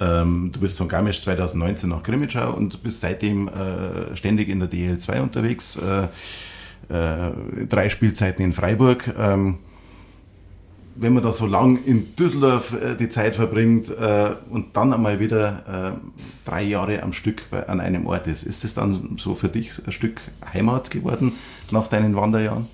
[0.00, 0.50] Mhm.
[0.50, 5.20] Du bist von Garmisch 2019 nach Grimmitschau und bist seitdem äh, ständig in der DEL2
[5.20, 5.76] unterwegs.
[5.76, 6.04] Äh,
[6.88, 7.32] äh,
[7.68, 9.12] drei Spielzeiten in Freiburg.
[9.18, 9.58] Ähm,
[10.96, 15.98] wenn man da so lang in Düsseldorf die Zeit verbringt und dann einmal wieder
[16.44, 19.90] drei Jahre am Stück an einem Ort ist, ist das dann so für dich ein
[19.90, 20.20] Stück
[20.52, 21.32] Heimat geworden
[21.72, 22.68] nach deinen Wanderjahren?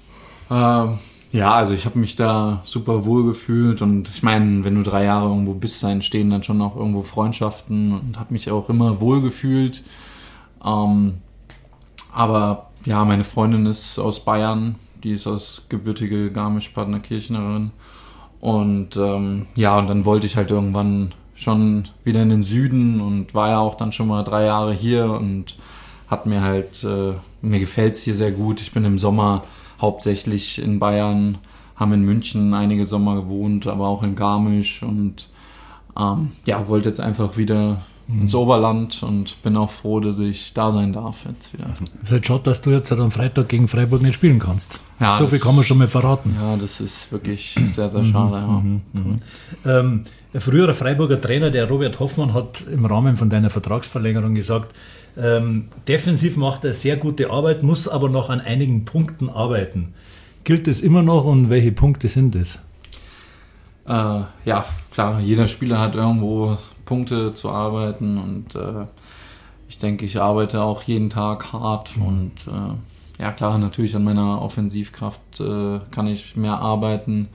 [0.51, 0.99] Ähm,
[1.33, 5.05] ja, also ich habe mich da super wohl gefühlt und ich meine, wenn du drei
[5.05, 9.01] Jahre irgendwo bist, dann entstehen dann schon auch irgendwo Freundschaften und habe mich auch immer
[9.01, 9.83] wohl gefühlt.
[10.65, 11.19] Ähm,
[12.13, 17.71] aber ja, meine Freundin ist aus Bayern, die ist aus gebürtige Garmisch-Partenerkirchnerin.
[18.41, 23.35] Und ähm, ja, und dann wollte ich halt irgendwann schon wieder in den Süden und
[23.35, 25.57] war ja auch dann schon mal drei Jahre hier und
[26.09, 28.61] hat mir halt, äh, mir gefällt's hier sehr gut.
[28.61, 29.45] Ich bin im Sommer
[29.81, 31.39] hauptsächlich in Bayern,
[31.77, 35.29] haben in München einige Sommer gewohnt, aber auch in Garmisch und
[35.99, 38.23] ähm, ja, wollte jetzt einfach wieder mhm.
[38.23, 41.67] ins Oberland und bin auch froh, dass ich da sein darf jetzt wieder.
[41.73, 44.81] Es ist halt schade, dass du jetzt halt am Freitag gegen Freiburg nicht spielen kannst.
[45.01, 46.37] Ja, so viel kann man schon mal verraten.
[46.39, 48.37] Ja, das ist wirklich sehr, sehr schade.
[48.37, 48.47] ja.
[48.47, 49.19] Mhm, mhm.
[49.65, 54.75] Ähm, ein früherer Freiburger Trainer, der Robert Hoffmann, hat im Rahmen von deiner Vertragsverlängerung gesagt,
[55.17, 59.95] ähm, defensiv macht er sehr gute Arbeit, muss aber noch an einigen Punkten arbeiten.
[60.45, 62.61] Gilt das immer noch und welche Punkte sind es?
[63.87, 68.87] Äh, ja, klar, jeder Spieler hat irgendwo Punkte zu arbeiten und äh,
[69.69, 72.03] ich denke, ich arbeite auch jeden Tag hart mhm.
[72.03, 77.29] und äh, ja klar, natürlich an meiner Offensivkraft äh, kann ich mehr arbeiten.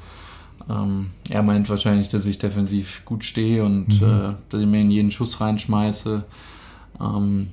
[0.70, 4.08] Ähm, er meint wahrscheinlich, dass ich defensiv gut stehe und mhm.
[4.08, 6.24] Äh, dass ich mir in jeden Schuss reinschmeiße.
[7.00, 7.50] Ähm,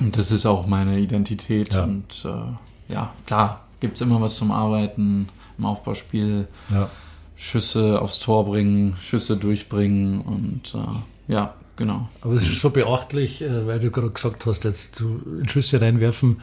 [0.00, 1.72] und das ist auch meine Identität.
[1.72, 1.84] Ja.
[1.84, 6.48] Und äh, ja, klar, gibt es immer was zum Arbeiten im Aufbauspiel.
[6.70, 6.88] Ja.
[7.36, 12.08] Schüsse aufs Tor bringen, Schüsse durchbringen und äh, ja, genau.
[12.20, 16.40] Aber es ist so beachtlich, äh, weil du gerade gesagt hast, jetzt du Schüsse reinwerfen,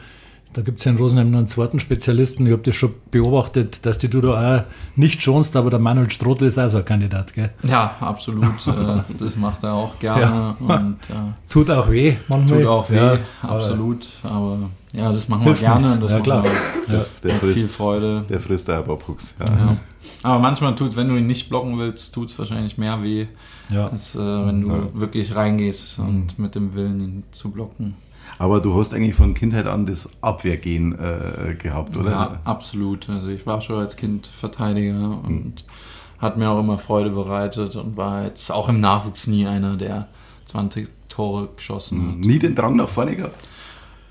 [0.56, 2.46] da gibt es ja in Rosenheim noch einen zweiten Spezialisten.
[2.46, 4.64] Ich habe das schon beobachtet, dass die du da auch
[4.96, 7.50] nicht schonst, aber der Manuel Strothel ist auch so ein Kandidat, gell?
[7.62, 8.46] Ja, absolut.
[8.66, 10.22] Äh, das macht er auch gerne.
[10.22, 10.56] Ja.
[10.58, 11.14] Und, äh,
[11.48, 12.60] tut auch weh manchmal.
[12.60, 14.06] Tut auch weh, ja, absolut.
[14.22, 14.58] Aber
[14.92, 15.98] ja, das machen wir gerne.
[16.00, 16.44] Das ja, klar.
[16.88, 18.24] Der, der frisst, viel Freude.
[18.28, 19.34] Der frisst da Bob Hooks.
[19.38, 19.76] Ja.
[20.22, 23.26] Aber manchmal tut, wenn du ihn nicht blocken willst, tut es wahrscheinlich mehr weh,
[23.74, 27.94] als äh, wenn du wirklich reingehst und mit dem Willen ihn zu blocken.
[28.38, 32.10] Aber du hast eigentlich von Kindheit an das Abwehrgehen äh, gehabt, oder?
[32.10, 33.08] Ja, absolut.
[33.08, 35.52] Also ich war schon als Kind Verteidiger und hm.
[36.18, 40.08] hat mir auch immer Freude bereitet und war jetzt auch im Nachwuchs nie einer, der
[40.44, 42.18] 20, Tore geschossen hat.
[42.18, 43.42] Nie den Drang nach vorne gehabt?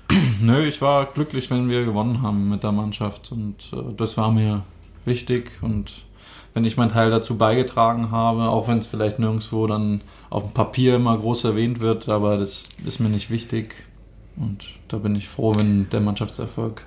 [0.42, 4.32] Nö, ich war glücklich, wenn wir gewonnen haben mit der Mannschaft und äh, das war
[4.32, 4.62] mir
[5.04, 5.92] wichtig und
[6.54, 10.00] wenn ich meinen Teil dazu beigetragen habe, auch wenn es vielleicht nirgendwo dann
[10.30, 13.84] auf dem Papier immer groß erwähnt wird, aber das ist mir nicht wichtig
[14.36, 16.84] und da bin ich froh, wenn der Mannschaftserfolg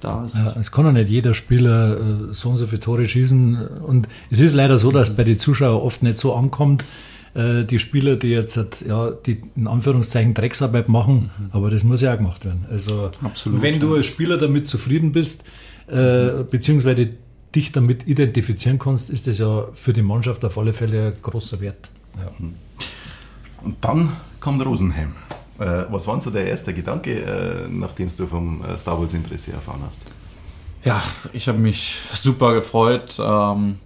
[0.00, 0.36] da ist.
[0.36, 4.08] Ja, es kann ja nicht jeder Spieler äh, so und so viele Tore schießen und
[4.30, 6.84] es ist leider so, dass bei den Zuschauern oft nicht so ankommt,
[7.34, 11.50] äh, die Spieler, die jetzt halt, ja, die in Anführungszeichen Drecksarbeit machen, mhm.
[11.52, 12.66] aber das muss ja auch gemacht werden.
[12.70, 15.44] Also Absolut, wenn du als Spieler damit zufrieden bist,
[15.86, 17.10] äh, beziehungsweise
[17.54, 21.60] dich damit identifizieren kannst, ist das ja für die Mannschaft auf alle Fälle ein großer
[21.60, 21.90] Wert.
[22.16, 22.30] Ja.
[22.38, 22.54] Mhm.
[23.64, 25.12] Und dann kommt Rosenheim.
[25.62, 29.52] Äh, was war so der erste Gedanke, äh, nachdem du vom äh, Star Wars Interesse
[29.52, 30.06] erfahren hast?
[30.84, 31.00] Ja,
[31.32, 33.20] ich habe mich super gefreut.
[33.20, 33.78] Ähm,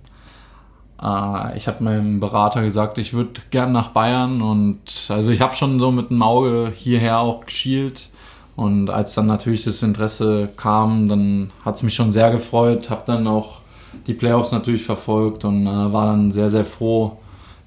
[1.02, 5.54] äh, ich habe meinem Berater gesagt, ich würde gern nach Bayern und also ich habe
[5.54, 8.08] schon so mit dem Auge hierher auch geschielt.
[8.54, 12.88] Und als dann natürlich das Interesse kam, dann hat es mich schon sehr gefreut.
[12.88, 13.60] Habe dann auch
[14.06, 17.18] die Playoffs natürlich verfolgt und äh, war dann sehr, sehr froh,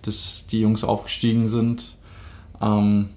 [0.01, 1.93] dass die Jungs aufgestiegen sind.
[2.59, 3.09] Ähm,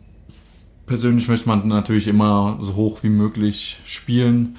[0.93, 4.57] persönlich möchte man natürlich immer so hoch wie möglich spielen.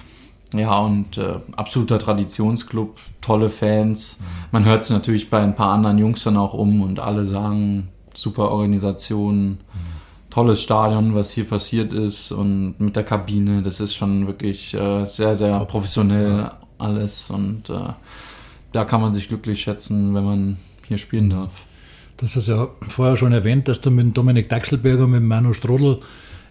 [0.52, 4.18] Ja, und äh, absoluter Traditionsclub, tolle Fans.
[4.20, 4.26] Mhm.
[4.52, 7.90] Man hört es natürlich bei ein paar anderen Jungs dann auch um und alle sagen,
[8.16, 9.58] super Organisation, mhm.
[10.32, 15.06] tolles Stadion, was hier passiert ist und mit der Kabine, das ist schon wirklich äh,
[15.06, 15.68] sehr, sehr Top.
[15.68, 17.94] professionell alles und äh,
[18.72, 21.68] da kann man sich glücklich schätzen, wenn man hier spielen darf.
[22.18, 26.00] Das ist ja vorher schon erwähnt, dass du mit Dominik Daxelberger, mit Manu Strodl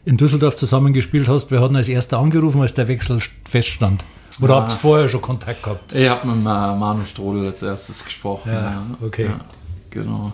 [0.05, 1.51] in Düsseldorf zusammengespielt hast.
[1.51, 4.05] Wir hatten als erster angerufen, als der Wechsel feststand.
[4.41, 4.61] Oder ja.
[4.61, 5.95] habt ihr vorher schon Kontakt gehabt?
[5.95, 8.51] Ich habe mit Manu Strodl als erstes gesprochen.
[8.53, 9.27] Ja, okay.
[9.27, 9.41] Ja,
[9.91, 10.33] genau.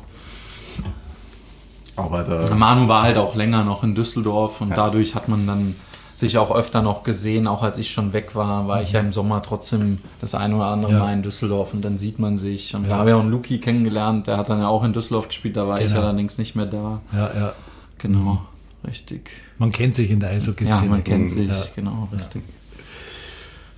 [1.97, 4.77] Aber der Manu war halt auch länger noch in Düsseldorf und ja.
[4.77, 5.75] dadurch hat man dann
[6.15, 9.13] sich auch öfter noch gesehen, auch als ich schon weg war, war ich ja im
[9.13, 10.99] Sommer trotzdem das eine oder andere ja.
[10.99, 12.75] Mal in Düsseldorf und dann sieht man sich.
[12.75, 12.91] Und ja.
[12.91, 15.57] da habe ich auch einen Luki kennengelernt, der hat dann ja auch in Düsseldorf gespielt,
[15.57, 15.91] da war genau.
[15.91, 17.01] ich allerdings nicht mehr da.
[17.13, 17.53] Ja, ja.
[17.99, 18.43] Genau,
[18.89, 19.31] richtig.
[19.59, 20.83] Man kennt sich in der Eishockey-Szene.
[20.83, 21.65] Ja, man kennt sich, ja.
[21.75, 22.43] genau, richtig.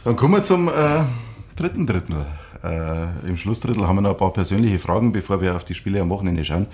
[0.05, 1.03] Dann kommen wir zum äh,
[1.57, 2.27] dritten Drittel.
[2.62, 6.01] Äh, Im Schlussdrittel haben wir noch ein paar persönliche Fragen, bevor wir auf die Spiele
[6.01, 6.66] am Wochenende schauen.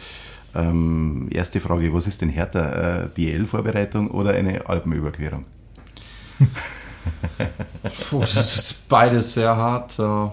[0.55, 5.43] Ähm, erste Frage, was ist denn härter, äh, die EL-Vorbereitung oder eine Alpenüberquerung?
[8.11, 9.99] Puh, das ist beides sehr hart.
[9.99, 10.33] Dann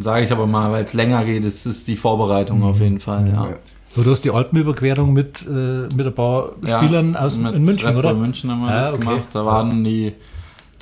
[0.00, 2.64] sage ich aber mal, weil es länger geht, ist es die Vorbereitung mhm.
[2.64, 3.28] auf jeden Fall.
[3.28, 3.56] Ja.
[3.96, 7.96] Du hast die Alpenüberquerung mit, äh, mit ein paar Spielern ja, aus in München, Red
[7.96, 8.10] oder?
[8.10, 9.04] In München haben wir ah, das okay.
[9.04, 9.28] gemacht.
[9.32, 10.12] Da waren die,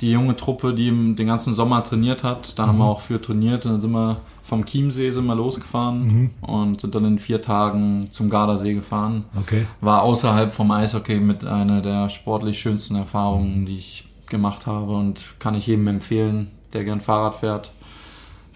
[0.01, 2.57] die junge Truppe, die den ganzen Sommer trainiert hat.
[2.57, 2.69] Da mhm.
[2.69, 3.65] haben wir auch für trainiert.
[3.65, 6.29] Dann sind wir vom Chiemsee sind wir losgefahren mhm.
[6.41, 9.23] und sind dann in vier Tagen zum Gardasee gefahren.
[9.39, 9.65] Okay.
[9.79, 13.65] War außerhalb vom Eishockey mit einer der sportlich schönsten Erfahrungen, mhm.
[13.65, 17.71] die ich gemacht habe und kann ich jedem empfehlen, der gern Fahrrad fährt.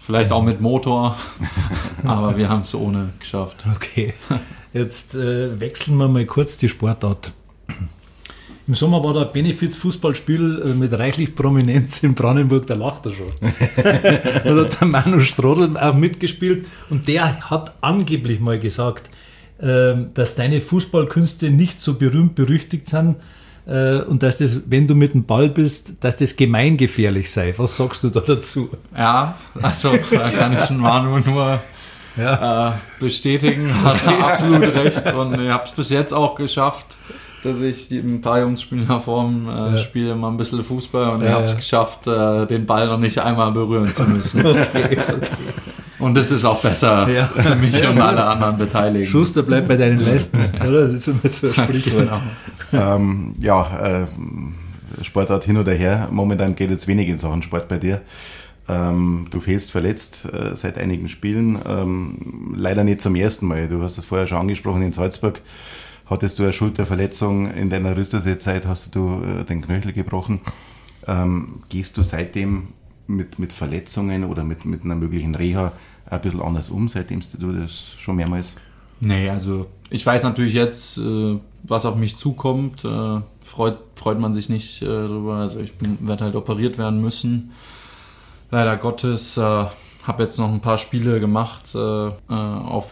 [0.08, 1.18] Vielleicht auch mit Motor,
[2.02, 3.66] aber wir haben es ohne geschafft.
[3.76, 4.14] Okay,
[4.72, 7.32] jetzt äh, wechseln wir mal kurz die Sportart.
[8.66, 13.12] Im Sommer war da ein Benefiz-Fußballspiel äh, mit reichlich Prominenz in Brandenburg, da lacht er
[13.12, 13.32] schon.
[13.82, 19.10] da hat der Manu Strodl auch mitgespielt und der hat angeblich mal gesagt,
[19.60, 23.16] ähm, dass deine Fußballkünste nicht so berühmt berüchtigt sind,
[23.68, 27.52] äh, und dass das, wenn du mit dem Ball bist, dass das gemeingefährlich sei.
[27.58, 28.70] Was sagst du da dazu?
[28.96, 31.60] Ja, also da kann ich Manu nur
[32.16, 32.68] ja.
[32.68, 33.70] äh, bestätigen.
[33.84, 36.96] Hat er absolut recht und ich habe es bis jetzt auch geschafft,
[37.44, 39.76] dass ich die, ein paar Jungs spielen ja vor dem äh, ja.
[39.76, 42.98] Spiel immer ein bisschen Fußball und ja, ich habe es geschafft, äh, den Ball noch
[42.98, 44.46] nicht einmal berühren zu müssen.
[44.46, 45.26] okay, okay.
[45.98, 47.26] Und das ist auch besser ja.
[47.26, 49.10] für mich und alle anderen Beteiligten.
[49.10, 50.86] Schuster bleibt bei deinen Leisten, oder?
[50.86, 52.08] Das ist immer so ein Sprichwort.
[52.70, 52.96] Genau.
[52.96, 54.06] ähm, ja, äh,
[55.02, 56.08] Sportart hin oder her.
[56.10, 58.02] Momentan geht jetzt wenig in Sachen Sport bei dir.
[58.68, 61.58] Ähm, du fehlst verletzt äh, seit einigen Spielen.
[61.66, 63.68] Ähm, leider nicht zum ersten Mal.
[63.68, 65.40] Du hast es vorher schon angesprochen in Salzburg.
[66.08, 70.40] Hattest du eine Schulterverletzung in deiner Rüstersee-Zeit, hast du äh, den Knöchel gebrochen.
[71.06, 72.68] Ähm, gehst du seitdem
[73.08, 75.72] mit, mit Verletzungen oder mit, mit einer möglichen Reha
[76.06, 78.56] ein bisschen anders um, seitdem du das schon mehrmals?
[79.00, 82.84] Nee, also ich weiß natürlich jetzt, äh, was auf mich zukommt.
[82.84, 85.36] Äh, freut, freut man sich nicht äh, darüber.
[85.36, 87.52] Also ich werde halt operiert werden müssen.
[88.50, 92.90] Leider Gottes habe jetzt noch ein paar Spiele gemacht, auf,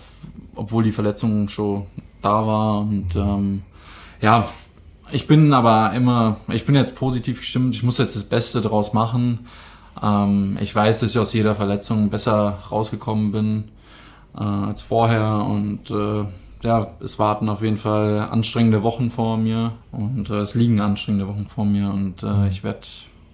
[0.54, 1.86] obwohl die Verletzung schon
[2.20, 2.80] da war.
[2.80, 3.62] Und ähm,
[4.20, 4.46] ja,
[5.12, 7.74] ich bin aber immer, ich bin jetzt positiv gestimmt.
[7.74, 9.46] Ich muss jetzt das Beste draus machen.
[10.03, 13.64] Ähm, ich weiß, dass ich aus jeder Verletzung besser rausgekommen bin
[14.36, 16.24] äh, als vorher und äh,
[16.62, 21.28] ja, es warten auf jeden Fall anstrengende Wochen vor mir und äh, es liegen anstrengende
[21.28, 22.80] Wochen vor mir und äh, ich werde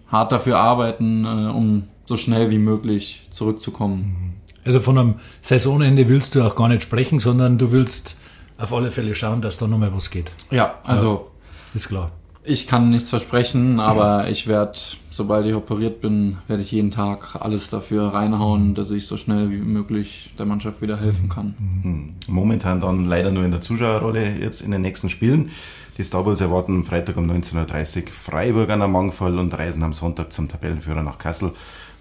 [0.09, 4.35] hart dafür arbeiten, äh, um so schnell wie möglich zurückzukommen.
[4.65, 8.17] Also von einem Saisonende willst du auch gar nicht sprechen, sondern du willst
[8.59, 10.33] auf alle Fälle schauen, dass da nochmal was geht.
[10.51, 11.31] Ja, also
[11.75, 12.13] Ist klar.
[12.45, 14.79] Ich kann nichts versprechen, aber ich werde,
[15.11, 19.51] sobald ich operiert bin, werde ich jeden Tag alles dafür reinhauen, dass ich so schnell
[19.51, 21.55] wie möglich der Mannschaft wieder helfen kann.
[21.83, 22.15] Hm.
[22.27, 25.51] Momentan dann leider nur in der Zuschauerrolle jetzt in den nächsten Spielen.
[25.99, 29.93] Die Star Wars erwarten Freitag um 19.30 Uhr Freiburg an der Mangfall und reisen am
[29.93, 31.53] Sonntag zum Tabellenführer nach Kassel,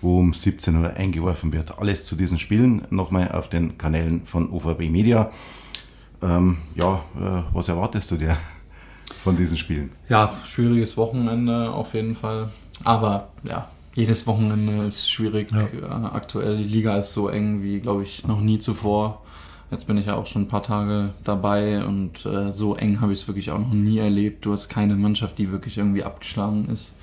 [0.02, 1.78] wo um 17 Uhr eingeworfen wird.
[1.78, 5.30] Alles zu diesen Spielen nochmal auf den Kanälen von OVB Media.
[6.24, 8.38] Ähm, ja, äh, was erwartest du dir
[9.24, 9.91] von diesen Spielen?
[10.09, 12.49] Ja, schwieriges Wochenende auf jeden Fall.
[12.84, 15.51] Aber ja, jedes Wochenende ist schwierig.
[15.51, 15.61] Ja.
[15.61, 19.22] Äh, aktuell die Liga ist so eng wie, glaube ich, noch nie zuvor.
[19.69, 23.13] Jetzt bin ich ja auch schon ein paar Tage dabei und äh, so eng habe
[23.13, 24.45] ich es wirklich auch noch nie erlebt.
[24.45, 26.93] Du hast keine Mannschaft, die wirklich irgendwie abgeschlagen ist.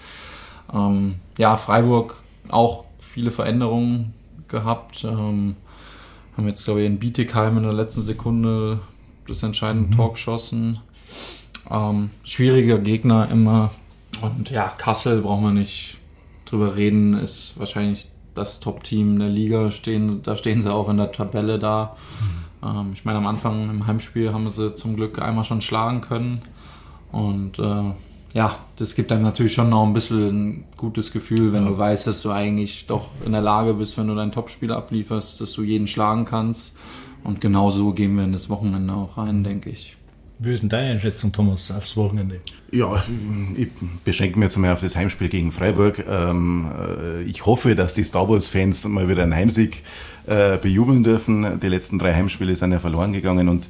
[0.72, 2.16] Ähm, ja, Freiburg
[2.50, 4.12] auch viele Veränderungen
[4.48, 5.04] gehabt.
[5.04, 5.56] Ähm,
[6.36, 8.80] haben jetzt, glaube ich, in Bietigheim in der letzten Sekunde
[9.26, 10.80] das entscheidende Tor geschossen.
[11.70, 13.70] Ähm, schwieriger Gegner immer.
[14.22, 15.98] Und ja, Kassel brauchen wir nicht
[16.46, 19.70] drüber reden, ist wahrscheinlich das Top-Team der Liga.
[19.70, 21.96] Stehen, da stehen sie auch in der Tabelle da.
[22.64, 26.42] Ähm, ich meine, am Anfang im Heimspiel haben sie zum Glück einmal schon schlagen können.
[27.12, 27.92] Und äh,
[28.34, 32.06] ja, das gibt einem natürlich schon noch ein bisschen ein gutes Gefühl, wenn du weißt,
[32.06, 35.62] dass du eigentlich doch in der Lage bist, wenn du dein Topspiel ablieferst, dass du
[35.62, 36.76] jeden schlagen kannst.
[37.24, 39.97] Und genau so gehen wir in das Wochenende auch rein, denke ich.
[40.40, 42.40] Wie ist denn deine Einschätzung, Thomas, aufs Wochenende?
[42.70, 43.02] Ja,
[43.56, 43.68] ich
[44.04, 46.04] beschränke mich jetzt mal auf das Heimspiel gegen Freiburg.
[46.08, 49.82] Ähm, äh, ich hoffe, dass die Star Wars-Fans mal wieder einen Heimsieg
[50.26, 51.58] äh, bejubeln dürfen.
[51.58, 53.68] Die letzten drei Heimspiele sind ja verloren gegangen und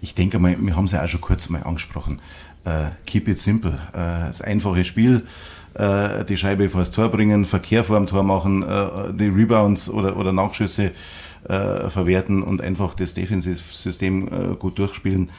[0.00, 2.20] ich denke mal, wir haben es ja auch schon kurz mal angesprochen.
[2.64, 3.78] Äh, keep it simple.
[3.92, 5.22] Das einfache Spiel,
[6.28, 8.64] die Scheibe vor das Tor bringen, Verkehr vor dem Tor machen,
[9.16, 10.90] die Rebounds oder, oder Nachschüsse
[11.44, 15.30] verwerten und einfach das Defensivsystem gut durchspielen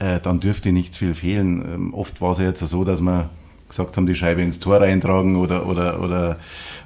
[0.00, 1.62] äh, dann dürfte nicht viel fehlen.
[1.62, 3.30] Ähm, oft war es ja jetzt so, dass wir
[3.68, 6.38] gesagt haben, die Scheibe ins Tor reintragen oder, oder, oder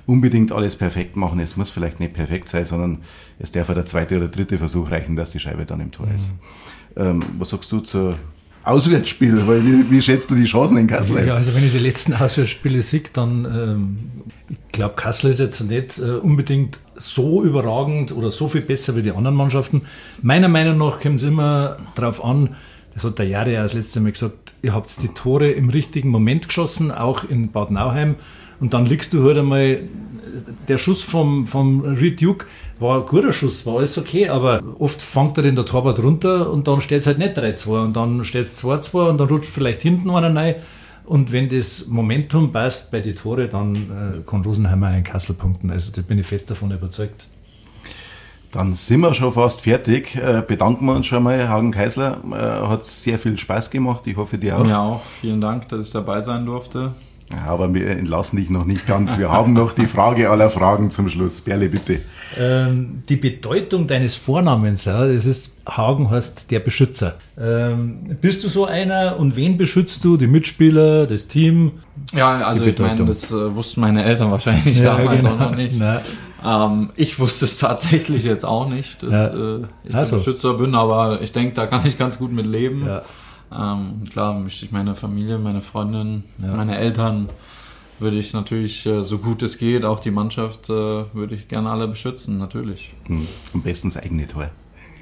[0.05, 1.41] unbedingt alles perfekt machen.
[1.41, 2.99] Es muss vielleicht nicht perfekt sein, sondern
[3.39, 6.09] es darf ja der zweite oder dritte Versuch reichen, dass die Scheibe dann im Tor
[6.15, 6.31] ist.
[6.97, 8.17] Ähm, was sagst du zur
[8.65, 9.47] Auswärtsspiel?
[9.47, 11.27] Weil wie, wie schätzt du die Chancen in Kassel?
[11.27, 13.99] Ja, also wenn ich die letzten Auswärtsspiele sehe, dann, ähm,
[14.51, 19.03] ich glaube, Kassel ist jetzt nicht äh, unbedingt so überragend oder so viel besser wie
[19.03, 19.83] die anderen Mannschaften.
[20.21, 22.57] Meiner Meinung nach kommt es immer darauf an,
[22.95, 26.09] das hat der Jari ja das letzte Mal gesagt, ihr habt die Tore im richtigen
[26.09, 28.15] Moment geschossen, auch in Bad Nauheim.
[28.61, 29.81] Und dann liegst du halt einmal,
[30.69, 32.47] der Schuss vom, vom Reed Duke
[32.79, 36.51] war ein guter Schuss, war alles okay, aber oft fängt er den der Torwart runter
[36.51, 39.51] und dann steht es halt nicht 3-2 und dann steht es 2-2 und dann rutscht
[39.51, 40.57] vielleicht hinten einer rein.
[41.05, 45.71] Und wenn das Momentum passt bei den Tore, dann äh, kann Rosenheimer in Kassel punkten.
[45.71, 47.27] Also da bin ich fest davon überzeugt.
[48.55, 50.15] Dann sind wir schon fast fertig.
[50.15, 52.19] Äh, bedanken wir uns schon mal, Hagen Keisler.
[52.31, 54.07] Äh, hat sehr viel Spaß gemacht.
[54.07, 54.65] Ich hoffe, dir auch.
[54.65, 55.03] Mir auch.
[55.21, 56.93] Vielen Dank, dass ich dabei sein durfte.
[57.33, 59.19] Ja, aber wir entlassen dich noch nicht ganz.
[59.19, 61.41] Wir haben noch die Frage aller Fragen zum Schluss.
[61.41, 62.01] Berle, bitte.
[62.39, 67.15] Ähm, die Bedeutung deines Vornamens, ja, das ist Hagen heißt der Beschützer.
[67.41, 70.17] Ähm, bist du so einer und wen beschützt du?
[70.17, 71.73] Die Mitspieler, das Team?
[72.15, 73.07] Ja, also Die ich meine, Bedeutung.
[73.09, 75.77] das äh, wussten meine Eltern wahrscheinlich damals auch noch nicht.
[75.79, 76.03] Na,
[76.45, 79.27] Ähm, ich wusste es tatsächlich jetzt auch nicht, dass Ja.
[79.29, 80.11] äh, ich Ach so.
[80.13, 82.87] der Beschützer bin, aber ich denke, da kann ich ganz gut mit leben.
[82.87, 83.03] Ja.
[83.53, 87.29] Ähm, klar möchte ich meine Familie, meine Freundin, meine Eltern
[88.01, 91.71] würde ich natürlich, äh, so gut es geht, auch die Mannschaft, äh, würde ich gerne
[91.71, 92.93] alle beschützen, natürlich.
[93.07, 94.51] Hm, Am besten das eigene Tor.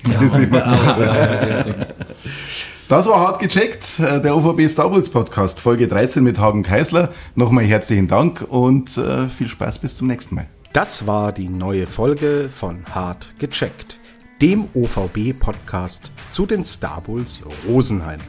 [0.07, 1.75] Ja, richtig.
[2.89, 7.09] Das war hart gecheckt, äh, der OVB Wars Podcast, Folge 13 mit Hagen Keisler.
[7.35, 8.91] Nochmal herzlichen Dank und
[9.31, 10.47] viel Spaß bis zum nächsten Mal.
[10.73, 14.01] Das war die neue Folge von Hart gecheckt,
[14.41, 18.21] dem OVB-Podcast zu den Star Bulls Rosenheim.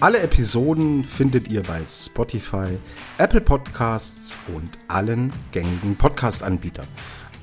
[0.00, 2.78] Alle Episoden findet ihr bei Spotify,
[3.18, 6.88] Apple Podcasts und allen gängigen Podcast-Anbietern.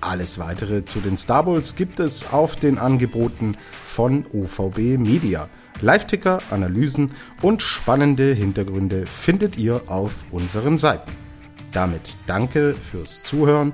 [0.01, 3.55] Alles weitere zu den Star Bulls gibt es auf den Angeboten
[3.85, 5.49] von OVB Media.
[5.81, 7.11] Live-Ticker, Analysen
[7.43, 11.11] und spannende Hintergründe findet ihr auf unseren Seiten.
[11.73, 13.73] Damit danke fürs Zuhören